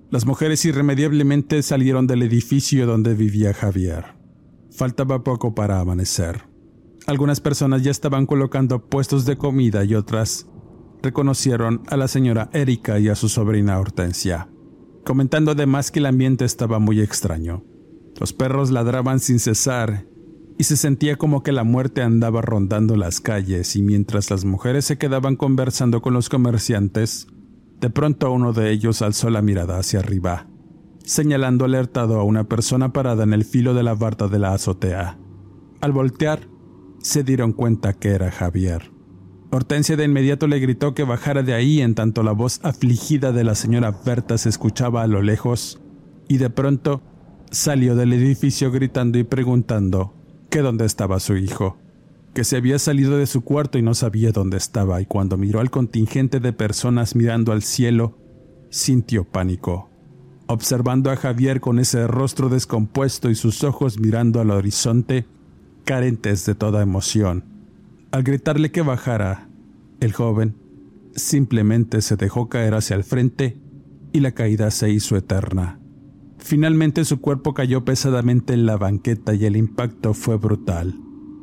Las 0.09 0.25
mujeres 0.25 0.63
irremediablemente 0.63 1.61
salieron 1.61 2.07
del 2.07 2.23
edificio 2.23 2.87
donde 2.87 3.13
vivía 3.13 3.53
Javier. 3.53 4.05
Faltaba 4.71 5.25
poco 5.25 5.53
para 5.53 5.81
amanecer. 5.81 6.43
Algunas 7.07 7.41
personas 7.41 7.83
ya 7.83 7.91
estaban 7.91 8.25
colocando 8.25 8.87
puestos 8.87 9.25
de 9.25 9.37
comida 9.37 9.83
y 9.83 9.95
otras 9.95 10.47
reconocieron 11.03 11.81
a 11.87 11.97
la 11.97 12.07
señora 12.07 12.49
Erika 12.53 12.99
y 12.99 13.09
a 13.09 13.15
su 13.15 13.27
sobrina 13.27 13.79
Hortensia, 13.79 14.47
comentando 15.03 15.51
además 15.51 15.91
que 15.91 15.99
el 15.99 16.05
ambiente 16.05 16.45
estaba 16.45 16.79
muy 16.79 17.01
extraño. 17.01 17.65
Los 18.17 18.31
perros 18.31 18.71
ladraban 18.71 19.19
sin 19.19 19.39
cesar 19.39 20.05
y 20.61 20.63
se 20.63 20.77
sentía 20.77 21.15
como 21.15 21.41
que 21.41 21.51
la 21.51 21.63
muerte 21.63 22.03
andaba 22.03 22.43
rondando 22.43 22.95
las 22.95 23.19
calles 23.19 23.75
y 23.75 23.81
mientras 23.81 24.29
las 24.29 24.45
mujeres 24.45 24.85
se 24.85 24.99
quedaban 24.99 25.35
conversando 25.35 26.03
con 26.03 26.13
los 26.13 26.29
comerciantes, 26.29 27.25
de 27.79 27.89
pronto 27.89 28.31
uno 28.31 28.53
de 28.53 28.69
ellos 28.69 29.01
alzó 29.01 29.31
la 29.31 29.41
mirada 29.41 29.79
hacia 29.79 30.01
arriba, 30.01 30.45
señalando 31.03 31.65
alertado 31.65 32.19
a 32.19 32.23
una 32.23 32.43
persona 32.43 32.93
parada 32.93 33.23
en 33.23 33.33
el 33.33 33.43
filo 33.43 33.73
de 33.73 33.81
la 33.81 33.95
barda 33.95 34.27
de 34.27 34.37
la 34.37 34.53
azotea. 34.53 35.17
Al 35.79 35.93
voltear, 35.93 36.41
se 36.99 37.23
dieron 37.23 37.53
cuenta 37.53 37.93
que 37.93 38.09
era 38.09 38.29
Javier. 38.29 38.91
Hortensia 39.49 39.97
de 39.97 40.05
inmediato 40.05 40.45
le 40.45 40.59
gritó 40.59 40.93
que 40.93 41.05
bajara 41.05 41.41
de 41.41 41.55
ahí 41.55 41.81
en 41.81 41.95
tanto 41.95 42.21
la 42.21 42.33
voz 42.33 42.59
afligida 42.61 43.31
de 43.31 43.43
la 43.43 43.55
señora 43.55 43.99
Berta 44.05 44.37
se 44.37 44.49
escuchaba 44.49 45.01
a 45.01 45.07
lo 45.07 45.23
lejos, 45.23 45.81
y 46.27 46.37
de 46.37 46.51
pronto 46.51 47.01
salió 47.49 47.95
del 47.95 48.13
edificio 48.13 48.71
gritando 48.71 49.17
y 49.17 49.23
preguntando 49.23 50.20
que 50.51 50.61
dónde 50.61 50.85
estaba 50.85 51.19
su 51.21 51.37
hijo, 51.37 51.77
que 52.35 52.43
se 52.43 52.57
había 52.57 52.77
salido 52.77 53.17
de 53.17 53.25
su 53.25 53.41
cuarto 53.41 53.79
y 53.79 53.81
no 53.81 53.95
sabía 53.95 54.33
dónde 54.33 54.57
estaba, 54.57 55.01
y 55.01 55.05
cuando 55.05 55.37
miró 55.37 55.61
al 55.61 55.71
contingente 55.71 56.41
de 56.41 56.51
personas 56.53 57.15
mirando 57.15 57.53
al 57.53 57.63
cielo, 57.63 58.19
sintió 58.69 59.23
pánico, 59.23 59.89
observando 60.47 61.09
a 61.09 61.15
Javier 61.15 61.61
con 61.61 61.79
ese 61.79 62.05
rostro 62.05 62.49
descompuesto 62.49 63.29
y 63.29 63.35
sus 63.35 63.63
ojos 63.63 63.97
mirando 63.97 64.41
al 64.41 64.51
horizonte, 64.51 65.25
carentes 65.85 66.45
de 66.45 66.53
toda 66.53 66.83
emoción. 66.83 67.45
Al 68.11 68.23
gritarle 68.23 68.71
que 68.71 68.81
bajara, 68.81 69.47
el 70.01 70.11
joven 70.11 70.57
simplemente 71.15 72.01
se 72.01 72.17
dejó 72.17 72.49
caer 72.49 72.73
hacia 72.73 72.97
el 72.97 73.05
frente 73.05 73.57
y 74.11 74.19
la 74.19 74.33
caída 74.33 74.69
se 74.71 74.89
hizo 74.89 75.15
eterna. 75.15 75.80
Finalmente 76.41 77.05
su 77.05 77.21
cuerpo 77.21 77.53
cayó 77.53 77.85
pesadamente 77.85 78.53
en 78.53 78.65
la 78.65 78.75
banqueta 78.75 79.33
y 79.33 79.45
el 79.45 79.55
impacto 79.55 80.13
fue 80.13 80.37
brutal. 80.37 80.99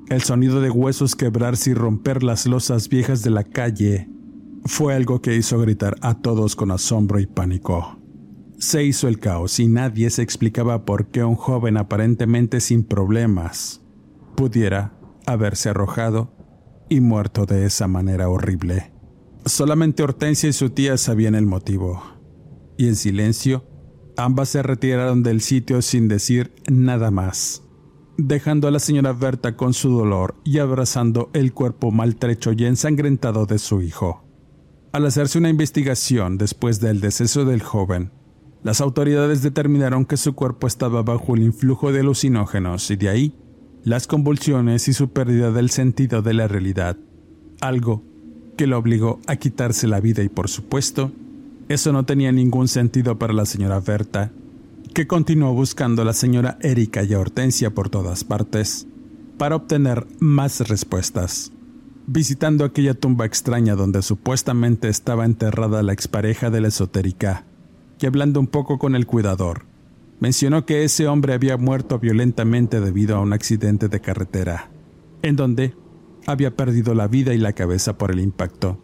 El 0.09 0.23
sonido 0.23 0.61
de 0.61 0.71
huesos 0.71 1.15
quebrarse 1.15 1.71
y 1.71 1.75
romper 1.75 2.23
las 2.23 2.47
losas 2.47 2.89
viejas 2.89 3.23
de 3.23 3.31
la 3.31 3.45
calle 3.45 4.09
fue 4.65 4.95
algo 4.95 5.23
que 5.23 5.37
hizo 5.37 5.59
gritar 5.61 5.97
a 6.03 6.15
todos 6.15 6.57
con 6.57 6.73
asombro 6.73 7.21
y 7.21 7.27
pánico. 7.27 7.99
Se 8.59 8.85
hizo 8.85 9.07
el 9.07 9.21
caos 9.21 9.61
y 9.61 9.69
nadie 9.69 10.11
se 10.11 10.23
explicaba 10.23 10.85
por 10.85 11.07
qué 11.07 11.23
un 11.23 11.37
joven 11.37 11.77
aparentemente 11.77 12.61
sin 12.61 12.83
problemas 12.83 13.81
pudiera 14.35 14.93
haberse 15.27 15.69
arrojado 15.69 16.33
y 16.89 17.01
muerto 17.01 17.47
de 17.47 17.67
esa 17.67 17.87
manera 17.87 18.29
horrible. 18.29 18.93
Solamente 19.45 20.03
Hortensia 20.03 20.49
y 20.49 20.53
su 20.53 20.71
tía 20.71 20.97
sabían 20.97 21.35
el 21.35 21.47
motivo, 21.47 22.03
y 22.77 22.89
en 22.89 22.97
silencio 22.97 23.65
Ambas 24.21 24.49
se 24.49 24.65
retiraron 24.65 25.23
del 25.23 25.41
sitio 25.41 25.81
sin 25.81 26.09
decir 26.09 26.51
nada 26.69 27.13
más, 27.13 27.63
dejando 28.17 28.67
a 28.67 28.73
la 28.73 28.81
señora 28.81 29.13
Berta 29.13 29.57
con 29.57 29.75
su 29.75 29.91
dolor 29.91 30.35
y 30.43 30.59
abrazando 30.59 31.31
el 31.35 31.53
cuerpo 31.53 31.93
maltrecho 31.93 32.51
y 32.51 32.65
ensangrentado 32.65 33.47
de 33.47 33.61
su 33.61 33.81
hijo. 33.81 34.25
Al 34.91 35.07
hacerse 35.07 35.39
una 35.39 35.51
investigación 35.51 36.37
después 36.37 36.81
del 36.81 37.01
deceso 37.01 37.45
del 37.45 37.63
joven, 37.63 38.11
las 38.65 38.81
autoridades 38.81 39.41
determinaron 39.41 40.05
que 40.05 40.17
su 40.17 40.35
cuerpo 40.35 40.67
estaba 40.67 41.05
bajo 41.05 41.37
el 41.37 41.45
influjo 41.45 41.93
de 41.93 42.01
alucinógenos 42.01 42.91
y 42.91 42.97
de 42.97 43.11
ahí 43.11 43.37
las 43.85 44.09
convulsiones 44.09 44.89
y 44.89 44.95
su 44.95 45.11
pérdida 45.11 45.53
del 45.53 45.71
sentido 45.71 46.23
de 46.23 46.35
la 46.35 46.49
realidad, 46.49 46.97
algo 47.61 48.03
que 48.57 48.67
lo 48.67 48.79
obligó 48.79 49.21
a 49.29 49.37
quitarse 49.37 49.87
la 49.87 50.01
vida 50.01 50.25
y 50.25 50.29
por 50.29 50.49
supuesto 50.49 51.13
eso 51.69 51.93
no 51.93 52.05
tenía 52.05 52.33
ningún 52.33 52.69
sentido 52.69 53.19
para 53.19 53.33
la 53.33 53.45
señora 53.45 53.81
Berta, 53.81 54.33
que 54.95 55.07
continuó 55.07 55.53
buscando 55.53 56.03
a 56.03 56.05
la 56.05 56.13
señora 56.13 56.59
Erika 56.63 57.05
y 57.05 57.15
a 57.15 57.21
Hortensia 57.21 57.71
por 57.75 57.91
todas 57.91 58.25
partes 58.25 58.87
para 59.37 59.57
obtener 59.57 60.07
más 60.19 60.67
respuestas. 60.69 61.53
Visitando 62.07 62.65
aquella 62.65 62.95
tumba 62.95 63.27
extraña 63.27 63.75
donde 63.75 64.03
supuestamente 64.03 64.89
estaba 64.89 65.25
enterrada 65.25 65.83
la 65.83 65.93
expareja 65.93 66.51
de 66.51 66.61
la 66.63 66.69
esotérica, 66.69 67.45
y 68.01 68.07
hablando 68.07 68.41
un 68.41 68.47
poco 68.47 68.79
con 68.79 68.95
el 68.95 69.07
cuidador, 69.07 69.67
mencionó 70.21 70.65
que 70.65 70.85
ese 70.85 71.07
hombre 71.07 71.35
había 71.35 71.57
muerto 71.57 71.99
violentamente 71.99 72.81
debido 72.81 73.17
a 73.17 73.21
un 73.21 73.33
accidente 73.33 73.89
de 73.89 74.01
carretera, 74.01 74.71
en 75.23 75.37
donde 75.37 75.75
había 76.27 76.57
perdido 76.57 76.95
la 76.95 77.09
vida 77.09 77.35
y 77.35 77.39
la 77.39 77.53
cabeza 77.53 77.99
por 77.99 78.11
el 78.11 78.21
impacto. 78.21 78.79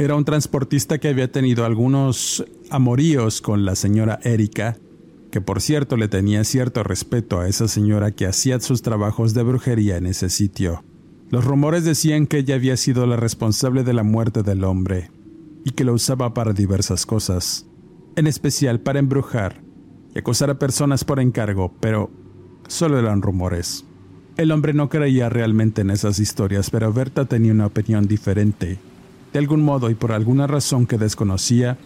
Era 0.00 0.14
un 0.14 0.24
transportista 0.24 0.96
que 0.96 1.08
había 1.08 1.30
tenido 1.30 1.66
algunos 1.66 2.42
amoríos 2.70 3.42
con 3.42 3.66
la 3.66 3.74
señora 3.74 4.18
Erika, 4.22 4.78
que 5.30 5.42
por 5.42 5.60
cierto 5.60 5.98
le 5.98 6.08
tenía 6.08 6.42
cierto 6.44 6.82
respeto 6.82 7.38
a 7.38 7.48
esa 7.48 7.68
señora 7.68 8.10
que 8.10 8.24
hacía 8.24 8.58
sus 8.60 8.80
trabajos 8.80 9.34
de 9.34 9.42
brujería 9.42 9.98
en 9.98 10.06
ese 10.06 10.30
sitio. 10.30 10.82
Los 11.28 11.44
rumores 11.44 11.84
decían 11.84 12.26
que 12.26 12.38
ella 12.38 12.54
había 12.54 12.78
sido 12.78 13.06
la 13.06 13.16
responsable 13.16 13.84
de 13.84 13.92
la 13.92 14.02
muerte 14.02 14.42
del 14.42 14.64
hombre 14.64 15.10
y 15.66 15.72
que 15.72 15.84
lo 15.84 15.92
usaba 15.92 16.32
para 16.32 16.54
diversas 16.54 17.04
cosas, 17.04 17.66
en 18.16 18.26
especial 18.26 18.80
para 18.80 19.00
embrujar 19.00 19.60
y 20.14 20.20
acosar 20.20 20.48
a 20.48 20.58
personas 20.58 21.04
por 21.04 21.20
encargo, 21.20 21.74
pero 21.78 22.10
solo 22.68 22.98
eran 22.98 23.20
rumores. 23.20 23.84
El 24.38 24.50
hombre 24.50 24.72
no 24.72 24.88
creía 24.88 25.28
realmente 25.28 25.82
en 25.82 25.90
esas 25.90 26.20
historias, 26.20 26.70
pero 26.70 26.90
Berta 26.90 27.26
tenía 27.26 27.52
una 27.52 27.66
opinión 27.66 28.08
diferente. 28.08 28.78
De 29.32 29.38
algún 29.38 29.62
modo 29.62 29.90
y 29.90 29.94
por 29.94 30.12
alguna 30.12 30.46
razón 30.46 30.86
que 30.86 30.98
desconocía, 30.98 31.78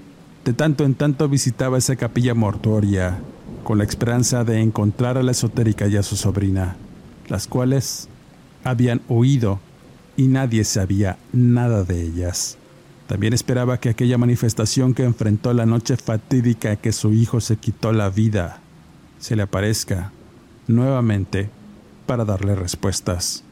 de 0.44 0.52
tanto 0.52 0.84
en 0.84 0.94
tanto 0.94 1.28
visitaba 1.28 1.78
esa 1.78 1.96
capilla 1.96 2.34
mortuoria, 2.34 3.18
con 3.64 3.78
la 3.78 3.84
esperanza 3.84 4.44
de 4.44 4.60
encontrar 4.60 5.18
a 5.18 5.22
la 5.22 5.32
esotérica 5.32 5.86
y 5.86 5.96
a 5.96 6.02
su 6.02 6.16
sobrina, 6.16 6.76
las 7.28 7.46
cuales 7.46 8.08
habían 8.62 9.00
huido 9.08 9.60
y 10.16 10.28
nadie 10.28 10.64
sabía 10.64 11.18
nada 11.32 11.84
de 11.84 12.02
ellas. 12.02 12.58
También 13.06 13.32
esperaba 13.32 13.78
que 13.78 13.90
aquella 13.90 14.16
manifestación 14.16 14.94
que 14.94 15.04
enfrentó 15.04 15.52
la 15.52 15.66
noche 15.66 15.96
fatídica 15.96 16.76
que 16.76 16.92
su 16.92 17.12
hijo 17.12 17.40
se 17.40 17.56
quitó 17.56 17.92
la 17.92 18.08
vida 18.08 18.60
se 19.24 19.36
le 19.36 19.42
aparezca 19.42 20.12
nuevamente 20.66 21.48
para 22.06 22.26
darle 22.26 22.54
respuestas, 22.54 23.42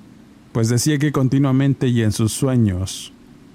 pues 0.52 0.68
decía 0.68 0.98
que 0.98 1.12
continuamente 1.12 1.88
y 1.88 2.02
en 2.02 2.12
sus 2.12 2.32
sueños 2.32 3.11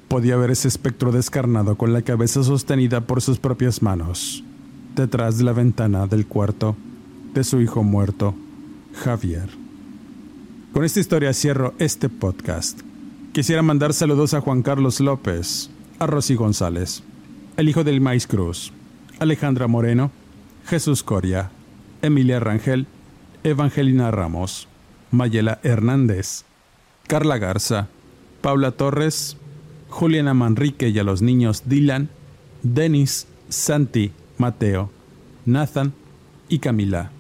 podía 0.08 0.38
ver 0.38 0.52
ese 0.52 0.68
espectro 0.68 1.12
descarnado 1.12 1.78
con 1.78 1.94
la 1.94 2.02
cabeza 2.02 2.44
sostenida 2.44 3.02
por 3.02 3.22
sus 3.22 3.40
propias 3.40 3.82
manos, 3.82 4.44
detrás 4.96 5.38
de 5.38 5.44
la 5.44 5.54
ventana 5.54 6.08
del 6.08 6.28
cuarto 6.28 6.76
de 7.34 7.44
su 7.44 7.62
hijo 7.62 7.84
muerto, 7.84 8.34
Javier. 9.04 9.50
Con 10.74 10.84
esta 10.84 11.00
historia 11.00 11.34
cierro 11.34 11.74
este 11.80 12.10
podcast. 12.10 12.82
Quisiera 13.34 13.62
mandar 13.62 13.94
saludos 13.94 14.34
a 14.34 14.42
Juan 14.42 14.64
Carlos 14.64 15.00
López, 15.00 15.70
a 16.00 16.08
Rosy 16.08 16.36
González, 16.36 17.04
el 17.58 17.70
hijo 17.70 17.84
del 17.84 18.02
Maíz 18.02 18.28
Cruz, 18.28 18.72
Alejandra 19.20 19.68
Moreno, 19.68 20.12
Jesús 20.66 21.04
Coria, 21.04 21.52
Emilia 22.02 22.40
Rangel, 22.40 22.88
Evangelina 23.44 24.12
Ramos, 24.12 24.68
Mayela 25.12 25.60
Hernández, 25.64 26.44
Carla 27.08 27.38
Garza, 27.38 27.88
Paula 28.42 28.72
Torres, 28.72 29.38
Juliana 29.90 30.34
Manrique 30.34 30.90
y 30.90 31.00
a 31.00 31.04
los 31.04 31.22
niños 31.22 31.64
Dylan, 31.66 32.10
Denis, 32.64 33.28
Santi, 33.50 34.12
Mateo, 34.38 34.90
Nathan 35.46 35.94
y 36.50 36.60
Camila, 36.60 37.12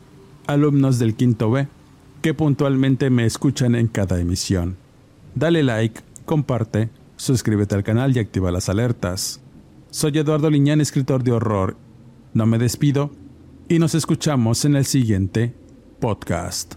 alumnos 0.46 1.00
del 1.00 1.16
quinto 1.16 1.52
B, 1.52 1.68
que 2.22 2.34
puntualmente 2.34 3.10
me 3.10 3.26
escuchan 3.26 3.76
en 3.76 3.88
cada 3.88 4.20
emisión. 4.20 4.78
Dale 5.36 5.64
like, 5.64 6.02
comparte, 6.26 6.90
suscríbete 7.16 7.76
al 7.76 7.84
canal 7.84 8.16
y 8.16 8.20
activa 8.20 8.52
las 8.52 8.70
alertas. 8.70 9.42
Soy 9.90 10.18
Eduardo 10.18 10.50
Liñán, 10.50 10.82
escritor 10.82 11.24
de 11.24 11.32
horror. 11.32 11.78
No 12.34 12.46
me 12.46 12.58
despido 12.58 13.12
y 13.70 13.80
nos 13.80 13.96
escuchamos 13.96 14.66
en 14.66 14.76
el 14.76 14.86
siguiente 14.86 15.54
podcast. 16.00 16.77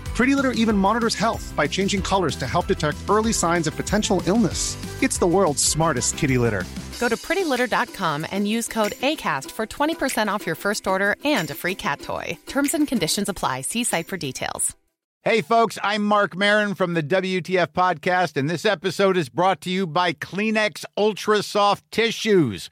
Pretty 0.15 0.35
Litter 0.35 0.51
even 0.51 0.77
monitors 0.77 1.15
health 1.15 1.51
by 1.55 1.67
changing 1.67 2.01
colors 2.01 2.35
to 2.35 2.45
help 2.45 2.67
detect 2.67 2.97
early 3.09 3.33
signs 3.33 3.65
of 3.65 3.75
potential 3.75 4.21
illness. 4.27 4.77
It's 5.01 5.17
the 5.17 5.27
world's 5.27 5.63
smartest 5.63 6.17
kitty 6.17 6.37
litter. 6.37 6.63
Go 6.99 7.09
to 7.09 7.15
prettylitter.com 7.15 8.27
and 8.31 8.47
use 8.47 8.67
code 8.67 8.91
ACAST 8.91 9.49
for 9.49 9.65
20% 9.65 10.27
off 10.27 10.45
your 10.45 10.55
first 10.55 10.85
order 10.85 11.15
and 11.25 11.49
a 11.49 11.55
free 11.55 11.75
cat 11.75 12.01
toy. 12.01 12.37
Terms 12.45 12.75
and 12.75 12.87
conditions 12.87 13.29
apply. 13.29 13.61
See 13.61 13.83
site 13.83 14.07
for 14.07 14.17
details. 14.17 14.75
Hey, 15.23 15.41
folks, 15.41 15.77
I'm 15.83 16.03
Mark 16.03 16.35
Marin 16.35 16.73
from 16.73 16.95
the 16.95 17.03
WTF 17.03 17.67
Podcast, 17.67 18.37
and 18.37 18.49
this 18.49 18.65
episode 18.65 19.17
is 19.17 19.29
brought 19.29 19.61
to 19.61 19.69
you 19.69 19.85
by 19.85 20.13
Kleenex 20.13 20.83
Ultra 20.97 21.43
Soft 21.43 21.83
Tissues 21.91 22.71